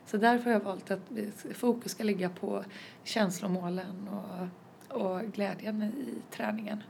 Så 0.06 0.16
därför 0.16 0.44
har 0.44 0.52
jag 0.52 0.60
valt 0.60 0.90
att 0.90 1.12
fokus 1.54 1.92
ska 1.92 2.04
ligga 2.04 2.28
på 2.28 2.64
känslomålen 3.04 4.08
och, 4.08 5.02
och 5.02 5.20
glädjen 5.20 5.82
i 5.82 6.22
träningen. 6.30 6.82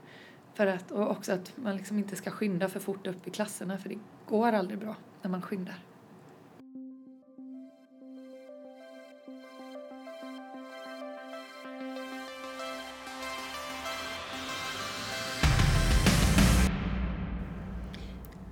För 0.54 0.66
att, 0.66 0.90
och 0.90 1.10
också 1.10 1.32
att 1.32 1.52
man 1.56 1.76
liksom 1.76 1.98
inte 1.98 2.16
ska 2.16 2.30
skynda 2.30 2.68
för 2.68 2.80
fort 2.80 3.06
upp 3.06 3.28
i 3.28 3.30
klasserna 3.30 3.78
för 3.78 3.88
det 3.88 3.98
går 4.28 4.52
aldrig 4.52 4.78
bra 4.78 4.96
när 5.22 5.30
man 5.30 5.42
skyndar. 5.42 5.84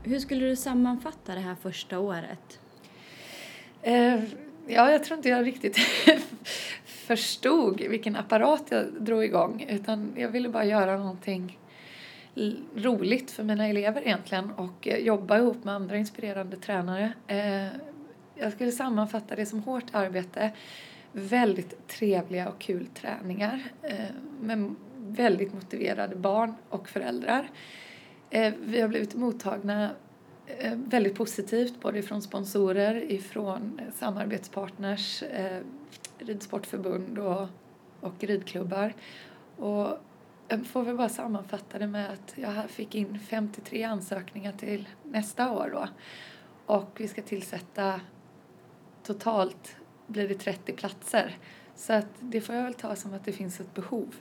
Hur 0.04 0.18
skulle 0.18 0.46
du 0.46 0.56
sammanfatta 0.56 1.34
det 1.34 1.40
här 1.40 1.54
första 1.54 1.98
året? 1.98 2.60
Ja, 4.66 4.90
jag 4.90 5.04
tror 5.04 5.16
inte 5.16 5.28
jag 5.28 5.46
riktigt 5.46 5.76
förstod 6.84 7.80
vilken 7.80 8.16
apparat 8.16 8.64
jag 8.68 8.86
drog 8.98 9.24
igång 9.24 9.66
utan 9.68 10.12
jag 10.16 10.28
ville 10.28 10.48
bara 10.48 10.64
göra 10.64 10.98
någonting 10.98 11.58
roligt 12.74 13.30
för 13.30 13.44
mina 13.44 13.66
elever 13.68 14.02
egentligen 14.02 14.50
och 14.50 14.88
eh, 14.88 14.98
jobba 14.98 15.38
ihop 15.38 15.64
med 15.64 15.74
andra 15.74 15.96
inspirerande 15.96 16.56
tränare. 16.56 17.12
Eh, 17.26 17.66
jag 18.34 18.52
skulle 18.52 18.72
sammanfatta 18.72 19.36
det 19.36 19.46
som 19.46 19.62
hårt 19.62 19.84
arbete, 19.92 20.50
väldigt 21.12 21.88
trevliga 21.88 22.48
och 22.48 22.58
kul 22.58 22.86
träningar 22.86 23.62
eh, 23.82 23.96
med 24.40 24.74
väldigt 24.96 25.54
motiverade 25.54 26.16
barn 26.16 26.54
och 26.68 26.88
föräldrar. 26.88 27.50
Vi 28.58 28.80
har 28.80 28.88
blivit 28.88 29.14
mottagna 29.14 29.90
Eh, 30.46 30.76
väldigt 30.76 31.14
positivt 31.14 31.80
både 31.80 32.02
från 32.02 32.22
sponsorer, 32.22 33.12
ifrån 33.12 33.80
eh, 33.82 33.92
samarbetspartners, 33.94 35.22
eh, 35.22 35.60
ridsportförbund 36.18 37.18
och, 37.18 37.48
och 38.00 38.14
ridklubbar. 38.24 38.94
Och 39.56 39.98
jag 40.48 40.66
får 40.66 40.82
väl 40.82 40.96
bara 40.96 41.08
sammanfatta 41.08 41.78
det 41.78 41.86
med 41.86 42.10
att 42.10 42.34
jag 42.34 42.70
fick 42.70 42.94
in 42.94 43.18
53 43.18 43.82
ansökningar 43.82 44.52
till 44.52 44.88
nästa 45.02 45.52
år 45.52 45.70
då. 45.72 45.88
Och 46.66 47.00
vi 47.00 47.08
ska 47.08 47.22
tillsätta 47.22 48.00
totalt 49.02 49.76
blir 50.06 50.28
det 50.28 50.34
30 50.34 50.72
platser. 50.72 51.36
Så 51.76 51.92
att 51.92 52.08
det 52.20 52.40
får 52.40 52.54
jag 52.54 52.62
väl 52.62 52.74
ta 52.74 52.96
som 52.96 53.14
att 53.14 53.24
det 53.24 53.32
finns 53.32 53.60
ett 53.60 53.74
behov 53.74 54.14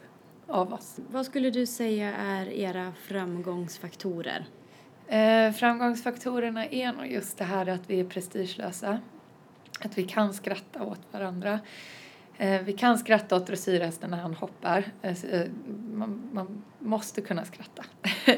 av 0.48 0.74
oss. 0.74 1.00
Vad 1.12 1.26
skulle 1.26 1.50
du 1.50 1.66
säga 1.66 2.16
är 2.16 2.46
era 2.50 2.94
framgångsfaktorer? 3.08 4.46
Eh, 5.12 5.52
framgångsfaktorerna 5.52 6.66
är 6.66 6.94
nog 6.94 7.08
just 7.08 7.38
det 7.38 7.44
här 7.44 7.68
att 7.68 7.90
vi 7.90 8.00
är 8.00 8.04
prestigelösa. 8.04 9.00
Att 9.80 9.98
vi 9.98 10.04
kan 10.04 10.34
skratta 10.34 10.84
åt 10.84 11.02
varandra. 11.12 11.60
Eh, 12.38 12.62
vi 12.62 12.74
kan 12.74 12.98
skratta 12.98 13.36
åt 13.36 13.48
dressyrhästen 13.48 14.10
när 14.10 14.18
han 14.18 14.34
hoppar. 14.34 14.86
Eh, 15.02 15.26
eh, 15.26 15.48
man, 15.94 16.30
man 16.32 16.64
måste 16.80 17.22
kunna 17.22 17.46
skratta. 17.46 17.84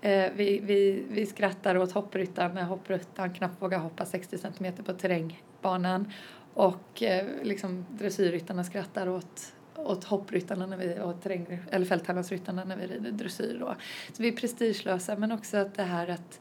Eh, 0.00 0.32
vi, 0.34 0.60
vi, 0.62 1.04
vi 1.10 1.26
skrattar 1.26 1.76
åt 1.76 1.92
hoppryttaren 1.92 2.54
när 2.54 2.62
hoppryttaren 2.62 3.34
knappt 3.34 3.62
vågar 3.62 3.78
hoppa 3.78 4.04
60 4.04 4.38
cm 4.38 4.72
på 4.84 4.92
terrängbanan. 4.92 6.12
Och 6.54 7.02
eh, 7.02 7.26
liksom 7.42 7.86
dressyrryttarna 7.90 8.64
skrattar 8.64 9.08
åt 9.08 9.52
åt 9.78 10.04
hoppryttarna 10.04 10.66
när 10.66 10.76
vi, 10.76 11.00
och 11.00 11.22
terräng, 11.22 11.58
eller 11.70 11.86
fälttävlansryttarna 11.86 12.64
när 12.64 12.76
vi 12.76 12.86
rider 12.86 13.12
dressyr 13.12 13.58
då. 13.60 13.76
Så 14.12 14.22
vi 14.22 14.28
är 14.28 14.32
prestigelösa 14.32 15.16
men 15.16 15.32
också 15.32 15.56
att 15.56 15.74
det 15.74 15.82
här 15.82 16.08
att, 16.08 16.40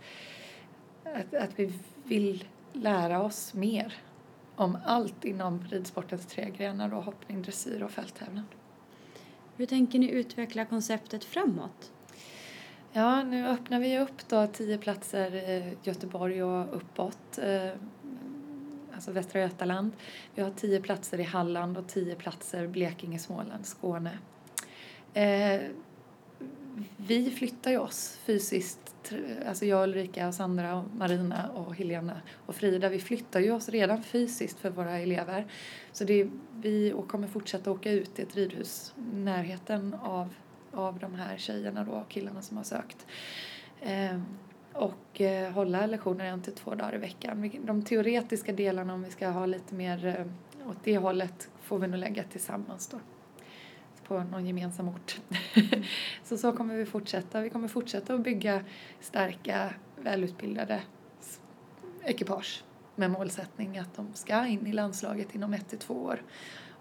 att, 1.04 1.34
att 1.34 1.60
vi 1.60 1.73
vill 2.04 2.43
lära 2.73 3.23
oss 3.23 3.54
mer 3.54 3.93
om 4.56 4.78
allt 4.86 5.26
inom 5.26 5.63
ridsportens 5.69 6.26
tre 6.26 6.50
grenar 6.58 6.89
då, 6.89 6.95
hoppning, 6.95 7.41
dressyr 7.41 7.84
och 7.84 7.91
fälttävlan. 7.91 8.45
Hur 9.58 9.65
tänker 9.65 10.00
ni 10.00 10.10
utveckla 10.10 10.65
konceptet 10.65 11.23
framåt? 11.23 11.91
Ja, 12.91 13.23
nu 13.23 13.47
öppnar 13.47 13.80
vi 13.80 14.00
upp 14.00 14.28
då 14.30 14.47
tio 14.47 14.78
platser 14.78 15.36
i 15.36 15.78
Göteborg 15.84 16.43
och 16.43 16.76
uppåt, 16.76 17.38
eh, 17.38 17.71
alltså 18.97 19.12
Västra 19.12 19.41
Götaland. 19.41 19.91
Vi 20.36 20.41
har 20.41 20.51
tio 20.51 20.81
platser 20.81 21.19
i 21.19 21.23
Halland 21.23 21.77
och 21.77 21.88
tio 21.88 22.15
platser 22.15 22.67
Blekinge, 22.67 23.19
Småland, 23.19 23.65
Skåne. 23.65 24.17
Eh, 25.13 25.62
vi 26.97 27.31
flyttar 27.31 27.71
ju 27.71 27.77
oss 27.77 28.19
fysiskt 28.25 29.13
alltså 29.47 29.65
jag, 29.65 29.83
Ulrika, 29.83 30.27
och 30.27 30.33
Sandra, 30.33 30.75
och 30.75 30.95
Marina 30.95 31.49
och 31.49 31.75
Helena 31.75 32.21
och 32.45 32.55
Frida, 32.55 32.89
vi 32.89 32.99
flyttar 32.99 33.39
ju 33.39 33.51
oss 33.51 33.69
redan 33.69 34.03
fysiskt 34.03 34.60
för 34.60 34.69
våra 34.69 34.97
elever. 34.97 35.47
Så 35.91 36.03
det 36.03 36.21
är, 36.21 36.29
vi 36.55 36.93
och 36.93 37.07
kommer 37.07 37.27
fortsätta 37.27 37.71
åka 37.71 37.91
ut 37.91 38.15
till 38.15 38.23
ett 38.23 38.36
ridhus 38.36 38.93
i 39.13 39.15
närheten 39.15 39.93
av, 39.93 40.33
av 40.71 40.99
de 40.99 41.15
här 41.15 41.38
tjejerna 41.38 41.83
då, 41.83 41.91
och 41.91 42.10
killarna 42.10 42.41
som 42.41 42.57
har 42.57 42.63
sökt. 42.63 43.05
Eh, 43.81 44.19
och 44.78 45.22
eh, 45.22 45.52
hålla 45.52 45.86
lektioner 45.86 46.26
en 46.26 46.42
till 46.42 46.54
två 46.54 46.76
dagar 46.76 46.96
i 46.96 46.98
veckan. 46.98 47.52
De 47.66 47.82
teoretiska 47.82 48.54
delarna, 48.54 48.94
om 48.94 49.04
vi 49.04 49.12
ska 49.12 49.30
ha 49.30 49.46
lite 49.46 49.76
mer 49.76 50.06
eh, 50.06 50.70
åt 50.70 50.78
det 50.84 50.98
hållet, 50.98 51.50
får 51.62 51.80
vi 51.80 51.88
nog 51.88 52.00
lägga 52.00 52.24
tillsammans 52.24 52.88
då 52.88 53.00
på 54.08 54.20
någon 54.20 54.46
gemensam 54.46 54.90
ort. 54.90 55.22
så 56.24 56.38
så 56.38 56.52
kommer 56.52 56.76
vi 56.76 56.86
fortsätta. 56.86 57.42
Vi 57.42 57.50
kommer 57.50 57.68
fortsätta 57.68 58.13
att 58.13 58.24
bygga 58.24 58.63
starka, 59.00 59.74
välutbildade 60.02 60.82
ekipage 62.04 62.63
med 62.96 63.12
målsättning 63.12 63.78
att 63.78 63.96
de 63.96 64.13
ska 64.13 64.46
in 64.46 64.68
i 64.68 64.74
landslaget 64.74 65.36
inom 65.36 65.54
ett 65.54 65.70
till 65.70 65.80
två 65.80 65.94
år 65.94 66.24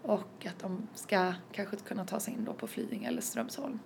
och 0.01 0.45
att 0.45 0.59
de 0.59 0.87
ska 0.93 1.33
kanske 1.51 1.77
kunna 1.77 2.05
ta 2.05 2.19
sig 2.19 2.33
in 2.33 2.45
då 2.45 2.53
på 2.53 2.67
Flyinge 2.67 3.07
eller 3.07 3.21
Strömsholm. 3.21 3.79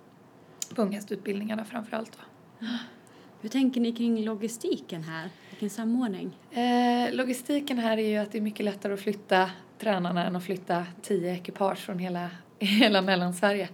På 0.74 0.82
unghästutbildningarna 0.82 1.64
framförallt. 1.64 2.18
Va? 2.18 2.24
Hur 3.42 3.48
tänker 3.48 3.80
ni 3.80 3.92
kring 3.92 4.24
logistiken 4.24 5.02
här? 5.02 5.30
Vilken 5.50 5.70
samordning? 5.70 6.38
Eh, 6.50 7.14
logistiken 7.14 7.78
här 7.78 7.98
är 7.98 8.08
ju 8.08 8.16
att 8.16 8.32
det 8.32 8.38
är 8.38 8.42
mycket 8.42 8.64
lättare 8.64 8.94
att 8.94 9.00
flytta 9.00 9.50
tränarna 9.78 10.26
än 10.26 10.36
att 10.36 10.44
flytta 10.44 10.86
tio 11.02 11.32
ekipage 11.32 11.78
från 11.78 11.98
hela, 11.98 12.30
hela 12.58 13.02
Mellansverige. 13.02 13.68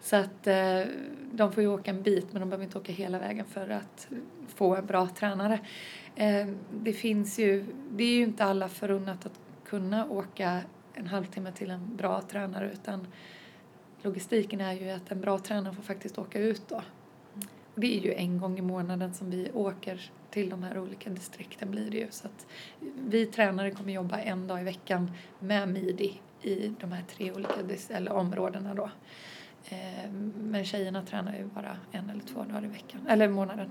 Så 0.00 0.16
att 0.16 0.46
eh, 0.46 0.80
de 1.32 1.52
får 1.52 1.62
ju 1.62 1.68
åka 1.68 1.90
en 1.90 2.02
bit 2.02 2.32
men 2.32 2.40
de 2.40 2.50
behöver 2.50 2.64
inte 2.64 2.78
åka 2.78 2.92
hela 2.92 3.18
vägen 3.18 3.46
för 3.46 3.68
att 3.70 4.08
få 4.54 4.76
en 4.76 4.86
bra 4.86 5.08
tränare. 5.08 5.58
Eh, 6.16 6.46
det 6.72 6.92
finns 6.92 7.38
ju, 7.38 7.66
det 7.90 8.04
är 8.04 8.14
ju 8.14 8.22
inte 8.22 8.44
alla 8.44 8.68
förunnat 8.68 9.26
att 9.26 9.40
kunna 9.64 10.06
åka 10.10 10.60
en 10.94 11.06
halvtimme 11.06 11.52
till 11.52 11.70
en 11.70 11.96
bra 11.96 12.22
tränare 12.22 12.70
utan 12.72 13.06
logistiken 14.02 14.60
är 14.60 14.72
ju 14.72 14.90
att 14.90 15.12
en 15.12 15.20
bra 15.20 15.38
tränare 15.38 15.74
får 15.74 15.82
faktiskt 15.82 16.18
åka 16.18 16.38
ut 16.38 16.68
då. 16.68 16.82
Det 17.76 17.98
är 17.98 18.00
ju 18.00 18.14
en 18.14 18.38
gång 18.38 18.58
i 18.58 18.62
månaden 18.62 19.14
som 19.14 19.30
vi 19.30 19.50
åker 19.54 20.10
till 20.30 20.50
de 20.50 20.62
här 20.62 20.78
olika 20.78 21.10
distrikten 21.10 21.70
blir 21.70 21.90
det 21.90 21.96
ju. 21.96 22.06
Så 22.10 22.26
att 22.26 22.46
vi 22.96 23.26
tränare 23.26 23.70
kommer 23.70 23.92
jobba 23.92 24.18
en 24.18 24.46
dag 24.46 24.60
i 24.60 24.64
veckan 24.64 25.10
med 25.38 25.68
midi 25.68 26.20
i 26.42 26.72
de 26.80 26.92
här 26.92 27.02
tre 27.08 27.32
olika 27.32 27.54
eller 27.90 28.12
områdena 28.12 28.74
då. 28.74 28.90
Eh, 29.68 30.10
men 30.40 30.64
tjejerna 30.64 31.02
tränar 31.02 31.36
ju 31.36 31.44
bara 31.44 31.76
en 31.92 32.10
eller 32.10 32.22
två 32.22 32.42
dagar 32.42 32.64
i 32.64 32.68
veckan, 32.68 33.06
eller 33.08 33.28
månaden. 33.28 33.70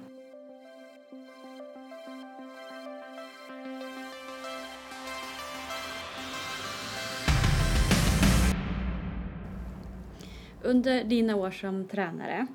Under 10.61 11.03
dina 11.03 11.35
år 11.35 11.51
som 11.51 11.87
tränare, 11.87 12.47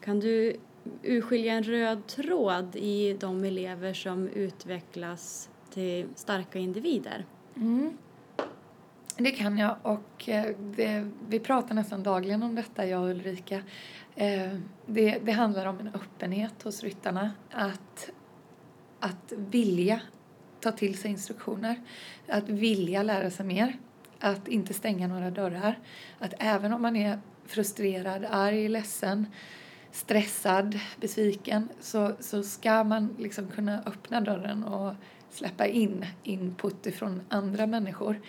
kan 0.00 0.20
du 0.20 0.56
urskilja 1.02 1.52
en 1.54 1.62
röd 1.62 2.06
tråd 2.06 2.76
i 2.76 3.16
de 3.20 3.44
elever 3.44 3.94
som 3.94 4.28
utvecklas 4.28 5.50
till 5.70 6.06
starka 6.14 6.58
individer? 6.58 7.24
Mm. 7.56 7.96
Det 9.16 9.30
kan 9.30 9.58
jag 9.58 9.76
och 9.82 10.28
eh, 10.28 10.56
det, 10.60 11.10
vi 11.28 11.40
pratar 11.40 11.74
nästan 11.74 12.02
dagligen 12.02 12.42
om 12.42 12.54
detta, 12.54 12.86
jag 12.86 13.02
och 13.02 13.08
Ulrika. 13.08 13.62
Eh, 14.14 14.52
det, 14.86 15.18
det 15.24 15.32
handlar 15.32 15.66
om 15.66 15.78
en 15.80 15.88
öppenhet 15.88 16.62
hos 16.62 16.82
ryttarna, 16.82 17.30
att, 17.50 18.10
att 19.00 19.32
vilja 19.36 20.00
ta 20.60 20.72
till 20.72 20.98
sig 20.98 21.10
instruktioner, 21.10 21.80
att 22.28 22.48
vilja 22.48 23.02
lära 23.02 23.30
sig 23.30 23.46
mer, 23.46 23.78
att 24.20 24.48
inte 24.48 24.74
stänga 24.74 25.08
några 25.08 25.30
dörrar. 25.30 25.78
Att 26.18 26.34
även 26.38 26.72
om 26.72 26.82
man 26.82 26.96
är 26.96 27.18
frustrerad, 27.46 28.26
arg, 28.30 28.68
ledsen, 28.68 29.26
stressad, 29.96 30.78
besviken 31.00 31.68
så, 31.80 32.12
så 32.20 32.42
ska 32.42 32.84
man 32.84 33.16
liksom 33.18 33.48
kunna 33.48 33.82
öppna 33.86 34.20
dörren 34.20 34.64
och 34.64 34.94
släppa 35.30 35.66
in 35.66 36.06
input 36.22 36.86
ifrån 36.86 37.22
andra 37.28 37.66
människor. 37.66 38.20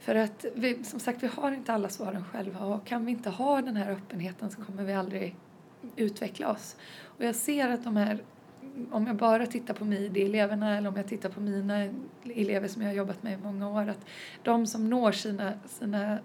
För 0.00 0.14
att 0.14 0.44
vi, 0.54 0.84
som 0.84 1.00
sagt, 1.00 1.22
vi 1.22 1.26
har 1.26 1.52
inte 1.52 1.72
alla 1.72 1.88
svaren 1.88 2.24
själva 2.24 2.60
och 2.60 2.86
kan 2.86 3.04
vi 3.04 3.12
inte 3.12 3.30
ha 3.30 3.62
den 3.62 3.76
här 3.76 3.90
öppenheten 3.90 4.50
så 4.50 4.62
kommer 4.62 4.84
vi 4.84 4.92
aldrig 4.92 5.36
utveckla 5.96 6.50
oss. 6.50 6.76
Och 7.02 7.24
jag 7.24 7.34
ser 7.34 7.68
att 7.68 7.84
de 7.84 7.96
här, 7.96 8.22
om 8.90 9.06
jag 9.06 9.16
bara 9.16 9.46
tittar 9.46 9.74
på 9.74 9.84
MIDI-eleverna 9.84 10.78
eller 10.78 10.88
om 10.88 10.96
jag 10.96 11.08
tittar 11.08 11.28
på 11.28 11.40
mina 11.40 11.88
elever 12.24 12.68
som 12.68 12.82
jag 12.82 12.88
har 12.88 12.94
jobbat 12.94 13.22
med 13.22 13.32
i 13.32 13.42
många 13.42 13.68
år, 13.68 13.88
att 13.88 14.04
de 14.42 14.66
som 14.66 14.90
når 14.90 15.12
sina, 15.12 15.52
sina 15.66 16.18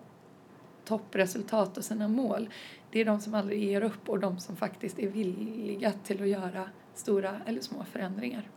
toppresultat 0.85 1.77
och 1.77 1.83
sina 1.83 2.07
mål, 2.07 2.49
det 2.91 2.99
är 2.99 3.05
de 3.05 3.19
som 3.19 3.33
aldrig 3.33 3.63
ger 3.63 3.81
upp 3.81 4.09
och 4.09 4.19
de 4.19 4.39
som 4.39 4.55
faktiskt 4.55 4.99
är 4.99 5.07
villiga 5.07 5.91
till 5.91 6.21
att 6.21 6.27
göra 6.27 6.69
stora 6.93 7.41
eller 7.45 7.61
små 7.61 7.83
förändringar. 7.83 8.49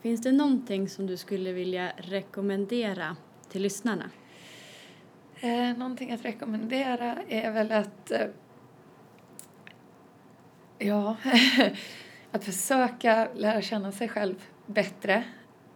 Finns 0.00 0.22
det 0.22 0.32
någonting 0.32 0.88
som 0.88 1.06
du 1.06 1.16
skulle 1.16 1.52
vilja 1.52 1.92
rekommendera 1.96 3.16
till 3.48 3.62
lyssnarna? 3.62 4.10
Eh, 5.40 5.76
någonting 5.76 6.12
att 6.12 6.24
rekommendera 6.24 7.16
är 7.28 7.52
väl 7.52 7.72
att 7.72 8.10
eh, 8.10 8.26
ja, 10.78 11.16
att 12.30 12.44
försöka 12.44 13.28
lära 13.34 13.62
känna 13.62 13.92
sig 13.92 14.08
själv 14.08 14.42
bättre. 14.66 15.24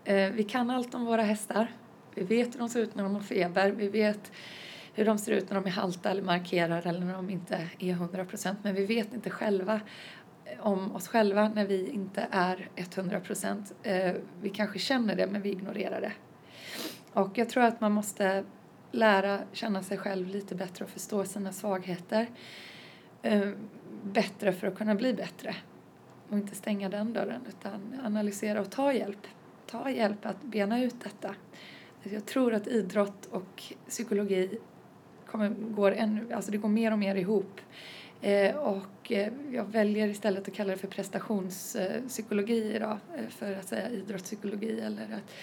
Eh, 0.04 0.30
vi 0.30 0.44
kan 0.44 0.70
allt 0.70 0.94
om 0.94 1.04
våra 1.04 1.22
hästar. 1.22 1.72
Vi 2.14 2.24
vet 2.24 2.54
hur 2.54 2.58
de 2.58 2.68
ser 2.68 2.80
ut 2.80 2.94
när 2.94 3.02
de 3.02 3.14
har 3.14 3.22
feber. 3.22 3.70
Vi 3.70 3.88
vet 3.88 4.32
hur 4.96 5.04
de 5.04 5.18
ser 5.18 5.32
ut 5.32 5.50
när 5.50 5.60
de 5.60 5.66
är 5.66 5.70
halta 5.70 6.10
eller 6.10 6.22
markerar 6.22 6.86
eller 6.86 7.00
när 7.00 7.14
de 7.14 7.30
inte 7.30 7.68
är 7.78 7.90
100 7.90 8.24
procent. 8.24 8.58
Men 8.62 8.74
vi 8.74 8.86
vet 8.86 9.14
inte 9.14 9.30
själva 9.30 9.80
eh, 10.44 10.66
om 10.66 10.94
oss 10.96 11.08
själva 11.08 11.48
när 11.48 11.66
vi 11.66 11.88
inte 11.88 12.26
är 12.30 12.68
100 12.76 13.20
procent. 13.20 13.72
Eh, 13.82 14.12
vi 14.42 14.50
kanske 14.50 14.78
känner 14.78 15.16
det 15.16 15.26
men 15.26 15.42
vi 15.42 15.50
ignorerar 15.50 16.00
det. 16.00 16.12
Och 17.12 17.38
jag 17.38 17.48
tror 17.48 17.62
att 17.62 17.80
man 17.80 17.92
måste 17.92 18.44
lära 18.92 19.40
känna 19.52 19.82
sig 19.82 19.98
själv 19.98 20.28
lite 20.28 20.54
bättre 20.54 20.84
och 20.84 20.90
förstå 20.90 21.24
sina 21.24 21.52
svagheter 21.52 22.26
eh, 23.22 23.50
bättre 24.02 24.52
för 24.52 24.66
att 24.66 24.78
kunna 24.78 24.94
bli 24.94 25.14
bättre. 25.14 25.56
Och 26.28 26.36
inte 26.36 26.54
stänga 26.54 26.88
den 26.88 27.12
dörren 27.12 27.40
utan 27.48 28.00
analysera 28.04 28.60
och 28.60 28.70
ta 28.70 28.92
hjälp. 28.92 29.26
Ta 29.66 29.90
hjälp 29.90 30.26
att 30.26 30.42
bena 30.42 30.82
ut 30.82 31.00
detta. 31.00 31.34
Jag 32.02 32.26
tror 32.26 32.54
att 32.54 32.66
idrott 32.66 33.26
och 33.26 33.62
psykologi 33.88 34.58
kommer, 35.26 35.48
går, 35.48 35.92
ännu, 35.92 36.32
alltså 36.32 36.50
det 36.50 36.58
går 36.58 36.68
mer 36.68 36.92
och 36.92 36.98
mer 36.98 37.14
ihop. 37.14 37.60
Eh, 38.20 38.56
och 38.56 39.12
eh, 39.12 39.32
jag 39.52 39.64
väljer 39.64 40.08
istället 40.08 40.48
att 40.48 40.54
kalla 40.54 40.70
det 40.70 40.78
för 40.78 40.88
prestationspsykologi 40.88 42.74
idag 42.74 42.98
eh, 43.16 43.28
för 43.28 43.52
att 43.52 43.68
säga 43.68 43.90
idrottspsykologi 43.90 44.80
eller 44.80 45.04
att, 45.04 45.34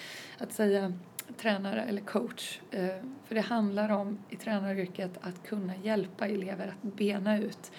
att 0.43 0.53
säga 0.53 0.93
tränare 1.37 1.81
eller 1.81 2.01
coach. 2.01 2.61
Eh, 2.71 2.87
för 3.25 3.35
det 3.35 3.41
handlar 3.41 3.89
om 3.89 4.19
i 4.29 4.35
tränaryrket 4.35 5.11
att 5.21 5.43
kunna 5.43 5.75
hjälpa 5.75 6.27
elever 6.27 6.67
att 6.67 6.93
bena 6.93 7.37
ut 7.37 7.71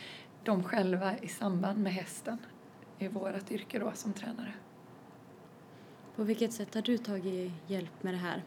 dem 0.43 0.65
själva 0.65 1.19
i 1.19 1.29
samband 1.29 1.79
med 1.79 1.93
hästen 1.93 2.39
i 2.99 3.09
vårt 3.09 3.51
yrke 3.51 3.79
då 3.79 3.93
som 3.95 4.13
tränare. 4.13 4.53
På 6.17 6.23
vilket 6.23 6.53
sätt 6.53 6.75
har 6.75 6.83
du 6.83 6.99
tagit 6.99 7.53
hjälp 7.67 8.03
med 8.03 8.15
det 8.15 8.19
här? 8.19 8.43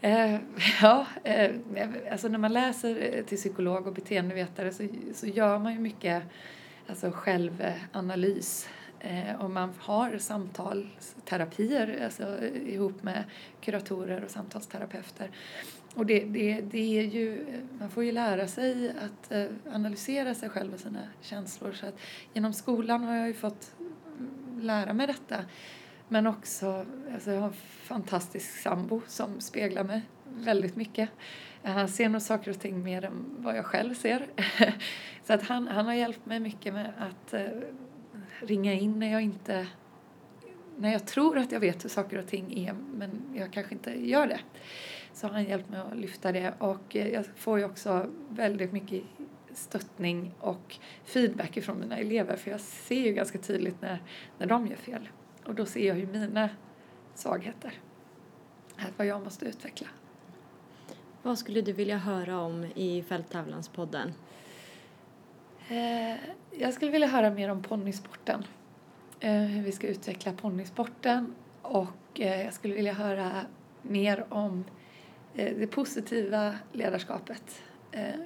Eh, 0.00 0.40
ja, 0.82 1.06
eh, 1.24 1.50
alltså 2.10 2.28
när 2.28 2.38
man 2.38 2.52
läser 2.52 3.16
eh, 3.16 3.24
till 3.24 3.38
psykolog 3.38 3.86
och 3.86 3.92
beteendevetare 3.92 4.72
så, 4.72 4.88
så 5.14 5.26
gör 5.26 5.58
man 5.58 5.72
ju 5.72 5.78
mycket 5.78 6.22
alltså 6.86 7.10
självanalys. 7.10 8.68
Eh, 9.00 9.40
och 9.40 9.50
man 9.50 9.72
har 9.78 10.18
samtalsterapier 10.18 12.04
alltså, 12.04 12.44
eh, 12.44 12.74
ihop 12.74 13.02
med 13.02 13.24
kuratorer 13.60 14.24
och 14.24 14.30
samtalsterapeuter. 14.30 15.30
Och 15.94 16.06
det, 16.06 16.24
det, 16.24 16.60
det 16.60 16.98
är 16.98 17.02
ju, 17.02 17.40
eh, 17.40 17.60
man 17.78 17.90
får 17.90 18.04
ju 18.04 18.12
lära 18.12 18.48
sig 18.48 18.90
att 18.90 19.32
eh, 19.32 19.46
analysera 19.72 20.34
sig 20.34 20.48
själv 20.48 20.74
och 20.74 20.80
sina 20.80 21.02
känslor. 21.20 21.72
Så 21.72 21.86
att 21.86 21.98
genom 22.32 22.52
skolan 22.52 23.04
har 23.04 23.16
jag 23.16 23.26
ju 23.26 23.34
fått 23.34 23.72
mm, 23.78 24.60
lära 24.60 24.92
mig 24.92 25.06
detta. 25.06 25.36
Men 26.08 26.26
också, 26.26 26.86
alltså 27.14 27.30
jag 27.30 27.40
har 27.40 27.48
en 27.48 27.54
fantastisk 27.82 28.62
sambo 28.62 29.00
som 29.06 29.40
speglar 29.40 29.84
mig 29.84 30.02
väldigt 30.24 30.76
mycket. 30.76 31.10
Han 31.62 31.88
ser 31.88 32.08
nog 32.08 32.22
saker 32.22 32.50
och 32.50 32.60
ting 32.60 32.82
mer 32.82 33.04
än 33.04 33.34
vad 33.38 33.56
jag 33.56 33.64
själv 33.64 33.94
ser. 33.94 34.26
Så 35.24 35.32
att 35.32 35.42
han, 35.42 35.68
han 35.68 35.86
har 35.86 35.94
hjälpt 35.94 36.26
mig 36.26 36.40
mycket 36.40 36.74
med 36.74 36.92
att 36.98 37.34
eh, 37.34 37.46
ringa 38.40 38.72
in 38.72 38.98
när 38.98 39.12
jag 39.12 39.22
inte 39.22 39.66
när 40.78 40.92
jag 40.92 41.06
tror 41.06 41.38
att 41.38 41.52
jag 41.52 41.60
vet 41.60 41.84
hur 41.84 41.88
saker 41.88 42.18
och 42.18 42.26
ting 42.26 42.58
är 42.58 42.72
men 42.72 43.22
jag 43.34 43.52
kanske 43.52 43.74
inte 43.74 44.08
gör 44.08 44.26
det. 44.26 44.40
Så 45.12 45.26
har 45.26 45.34
han 45.34 45.44
hjälpt 45.44 45.70
mig 45.70 45.80
att 45.80 45.96
lyfta 45.96 46.32
det 46.32 46.54
och 46.58 46.96
eh, 46.96 47.08
jag 47.08 47.26
får 47.36 47.58
ju 47.58 47.64
också 47.64 48.06
väldigt 48.28 48.72
mycket 48.72 49.02
stöttning 49.52 50.34
och 50.38 50.76
feedback 51.04 51.56
ifrån 51.56 51.80
mina 51.80 51.98
elever 51.98 52.36
för 52.36 52.50
jag 52.50 52.60
ser 52.60 53.00
ju 53.00 53.12
ganska 53.12 53.38
tydligt 53.38 53.82
när, 53.82 54.02
när 54.38 54.46
de 54.46 54.66
gör 54.66 54.76
fel. 54.76 55.08
Och 55.46 55.54
då 55.54 55.66
ser 55.66 55.86
jag 55.86 55.98
ju 55.98 56.06
mina 56.06 56.48
svagheter. 57.14 57.72
Vad 58.96 59.06
jag 59.06 59.24
måste 59.24 59.44
utveckla. 59.44 59.88
Vad 61.22 61.38
skulle 61.38 61.60
du 61.60 61.72
vilja 61.72 61.98
höra 61.98 62.40
om 62.40 62.64
i 62.64 63.04
Fälttävlanspodden? 63.08 64.12
Eh, 65.68 66.16
jag 66.50 66.74
skulle 66.74 66.90
vilja 66.90 67.06
höra 67.08 67.30
mer 67.30 67.48
om 67.48 67.62
ponnysporten. 67.62 68.44
Eh, 69.20 69.32
hur 69.32 69.62
vi 69.62 69.72
ska 69.72 69.86
utveckla 69.86 70.32
ponnysporten 70.32 71.34
och 71.62 72.20
eh, 72.20 72.44
jag 72.44 72.54
skulle 72.54 72.74
vilja 72.74 72.92
höra 72.92 73.30
mer 73.82 74.24
om 74.28 74.64
det 75.32 75.66
positiva 75.66 76.54
ledarskapet 76.72 77.62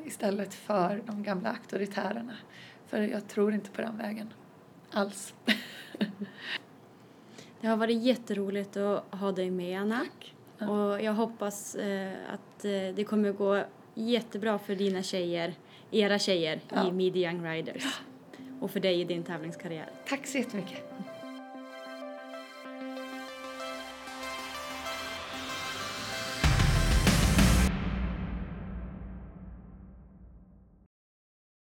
istället 0.04 0.54
för 0.54 1.02
de 1.06 1.22
gamla 1.22 1.50
auktoritärerna. 1.50 2.37
För 2.87 3.02
jag 3.02 3.28
tror 3.28 3.54
inte 3.54 3.70
på 3.70 3.83
den 3.83 3.98
vägen 3.98 4.33
alls. 4.90 5.35
Det 7.61 7.66
har 7.66 7.77
varit 7.77 8.03
jätteroligt 8.03 8.77
att 8.77 9.05
ha 9.14 9.33
dig 9.33 9.51
med, 9.51 9.81
Anna. 9.81 9.99
Tack. 9.99 10.35
Ja. 10.59 10.68
Och 10.70 11.03
jag 11.03 11.12
hoppas 11.12 11.75
eh, 11.75 12.12
att 12.33 12.64
eh, 12.64 12.70
det 12.70 13.05
kommer 13.09 13.33
gå 13.33 13.64
jättebra 13.94 14.59
för 14.59 14.75
dina 14.75 15.03
tjejer, 15.03 15.55
era 15.90 16.18
tjejer 16.18 16.61
Ja. 16.68 16.88
i 16.88 16.92
Midi 16.92 17.25
Young 17.25 17.44
Riders. 17.46 18.01
Och 18.61 18.70
för 18.70 18.81
dig 18.81 19.01
i 19.01 19.05
din 19.05 19.23
tävlingskarriär. 19.23 19.90
Tack 20.09 20.27
så 20.27 20.38
jättemycket. 20.38 20.83